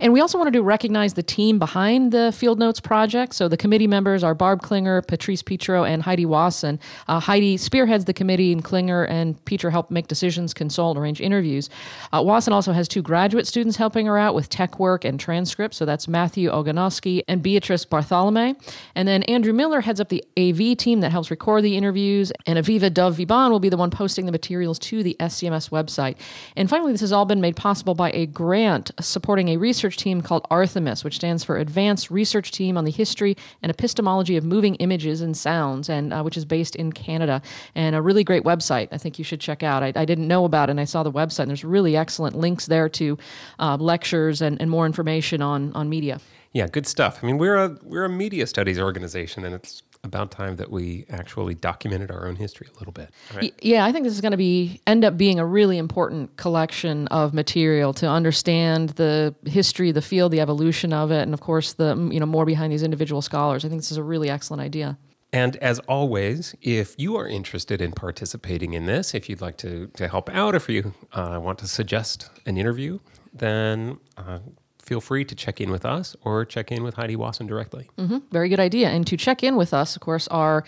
[0.00, 3.34] And we also wanted to recognize the team behind the Field Notes project.
[3.34, 6.80] So the committee members are Barb Klinger, Patrice Petro, and Haidee Wasson.
[7.08, 11.70] Uh, Haidee spearheads the committee, and Klinger and Petro help make decisions, consult, arrange interviews.
[12.12, 15.76] Uh, Wasson also has two graduate students helping her out with tech work and transcripts.
[15.76, 18.54] So that's Matthew Oganowski and Beatrice Bartholomew.
[18.94, 22.32] And then Andrew Miller heads up the AV team that helps record the interviews.
[22.46, 26.16] And Aviva Dove-Viebahn will be the one posting the materials to the SCMS website.
[26.56, 30.20] And finally, this has all been made possible by a grant supporting a research team
[30.20, 34.74] called Arthemis, which stands for Advanced Research Team on the History and Epistemology of Moving
[34.76, 37.42] Images and Sounds, and uh, which is based in Canada.
[37.74, 39.82] And a really great website I think you should check out.
[39.82, 42.36] I, I didn't know about it, and I saw the website, and there's really excellent
[42.36, 43.18] links there to
[43.58, 46.20] uh, lectures and, and more information on, on media.
[46.52, 47.18] Yeah, good stuff.
[47.22, 51.06] I mean, we're a we're a media studies organization, and it's about time that we
[51.08, 53.10] actually documented our own history a little bit.
[53.34, 53.52] Right?
[53.62, 57.08] Yeah, I think this is going to be end up being a really important collection
[57.08, 61.72] of material to understand the history, the field, the evolution of it, and of course
[61.72, 63.64] the you know more behind these individual scholars.
[63.64, 64.98] I think this is a really excellent idea.
[65.32, 69.88] And as always, if you are interested in participating in this, if you'd like to,
[69.96, 73.00] to help out, if you uh, want to suggest an interview,
[73.32, 74.38] then uh,
[74.84, 77.88] feel free to check in with us or check in with Haidee Wasson directly.
[77.98, 78.18] Mm-hmm.
[78.30, 78.88] Very good idea.
[78.88, 80.64] And to check in with us, of course, our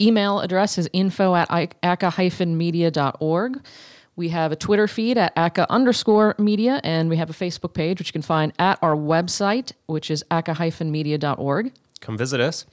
[0.00, 1.50] email address is info at
[1.82, 3.64] aca-media.org.
[4.14, 7.98] We have a Twitter feed at aca underscore media, and we have a Facebook page,
[7.98, 11.72] which you can find at our website, which is aca-media.org.
[12.00, 12.64] Come visit us.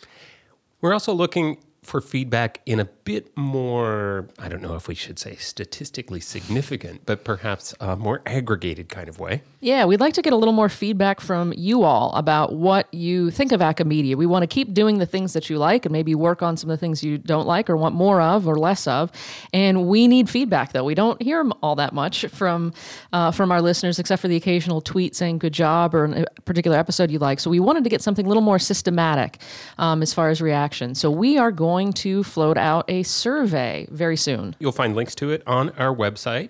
[0.79, 5.19] We're also looking for feedback in a bit more, I don't know if we should
[5.19, 9.41] say statistically significant, but perhaps a more aggregated kind of way.
[9.59, 13.31] Yeah, we'd like to get a little more feedback from you all about what you
[13.31, 14.15] think of Acamedia.
[14.15, 16.69] We want to keep doing the things that you like and maybe work on some
[16.69, 19.11] of the things you don't like or want more of or less of.
[19.53, 20.83] And we need feedback, though.
[20.83, 22.73] We don't hear all that much from
[23.13, 26.77] uh, from our listeners, except for the occasional tweet saying "good job" or a particular
[26.77, 27.39] episode you like.
[27.39, 29.39] So we wanted to get something a little more systematic
[29.77, 30.93] um, as far as reaction.
[30.95, 34.55] So we are going to float out a survey very soon.
[34.59, 36.49] You'll find links to it on our website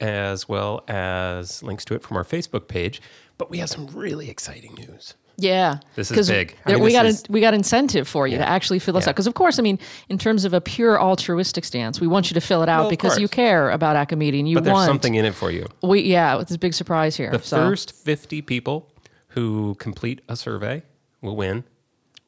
[0.00, 3.00] as well as links to it from our Facebook page.
[3.36, 5.14] But we have some really exciting news.
[5.40, 6.56] Yeah, this is big.
[6.66, 8.44] I mean, we got is, we got incentive for you yeah.
[8.44, 9.10] to actually fill this yeah.
[9.10, 9.78] out because, of course, I mean,
[10.08, 12.90] in terms of a pure altruistic stance, we want you to fill it out well,
[12.90, 15.68] because you care about Acamedia and you but there's want something in it for you.
[15.80, 17.30] We yeah, it's a big surprise here.
[17.30, 17.56] The so.
[17.56, 18.90] first 50 people
[19.28, 20.82] who complete a survey
[21.22, 21.62] will win.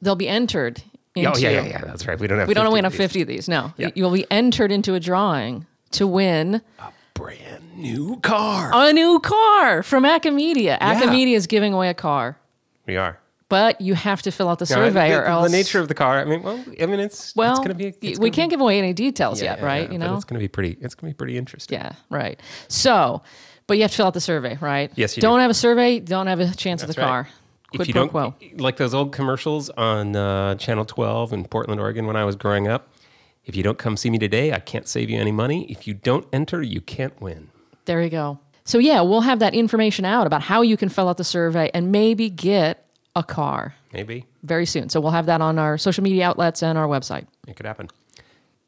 [0.01, 0.81] They'll be entered.
[1.15, 1.81] Into, oh yeah, yeah, yeah.
[1.81, 2.17] That's right.
[2.17, 2.47] We don't have.
[2.47, 3.49] We don't win a 50 of these.
[3.49, 3.89] No, yeah.
[3.95, 8.71] you'll be entered into a drawing to win a brand new car.
[8.73, 10.79] A new car from Acamedia.
[10.79, 12.37] Acamedia is giving away a car.
[12.85, 13.19] We are.
[13.49, 15.93] But you have to fill out the survey, the, or else the nature of the
[15.93, 16.21] car.
[16.21, 17.93] I mean, well, I mean, it's well, it's going to be.
[18.01, 19.87] we gonna can't be, give away any details yeah, yet, right?
[19.87, 20.77] Yeah, you know, it's going to be pretty.
[20.79, 21.77] It's going to be pretty interesting.
[21.77, 22.39] Yeah, right.
[22.69, 23.21] So,
[23.67, 24.89] but you have to fill out the survey, right?
[24.95, 25.41] Yes, you don't do.
[25.41, 27.07] have a survey, don't have a chance That's at the right.
[27.07, 27.29] car.
[27.71, 28.35] Quid if you don't quo.
[28.57, 32.67] like those old commercials on uh, Channel 12 in Portland, Oregon, when I was growing
[32.67, 32.93] up,
[33.45, 35.65] if you don't come see me today, I can't save you any money.
[35.71, 37.49] If you don't enter, you can't win.
[37.85, 38.39] There you go.
[38.65, 41.71] So yeah, we'll have that information out about how you can fill out the survey
[41.73, 44.89] and maybe get a car Maybe very soon.
[44.89, 47.25] So we'll have that on our social media outlets and our website.
[47.47, 47.89] it could happen.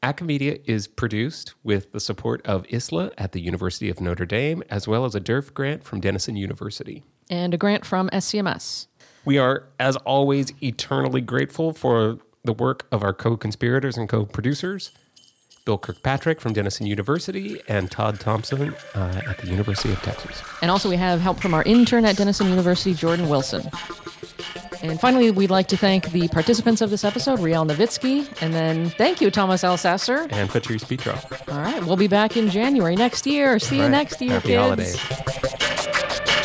[0.01, 4.85] Acamedia is produced with the support of ISLA at the University of Notre Dame, as
[4.85, 7.03] well as a DERF grant from Denison University.
[7.29, 8.87] And a grant from SCMS.
[9.25, 14.25] We are, as always, eternally grateful for the work of our co conspirators and co
[14.25, 14.91] producers,
[15.65, 20.41] Bill Kirkpatrick from Denison University and Todd Thompson uh, at the University of Texas.
[20.61, 23.69] And also we have help from our intern at Denison University, Jordan Wilson.
[24.81, 28.89] And finally, we'd like to thank the participants of this episode, Rielle Navitski, and then
[28.89, 30.27] thank you, Thomas Elsaesser.
[30.29, 31.17] And Patrice Petro.
[31.47, 33.57] All right, we'll be back in January next year.
[33.59, 33.91] See you Right.
[33.91, 34.61] next year, Happy kids.
[34.61, 36.42] holidays.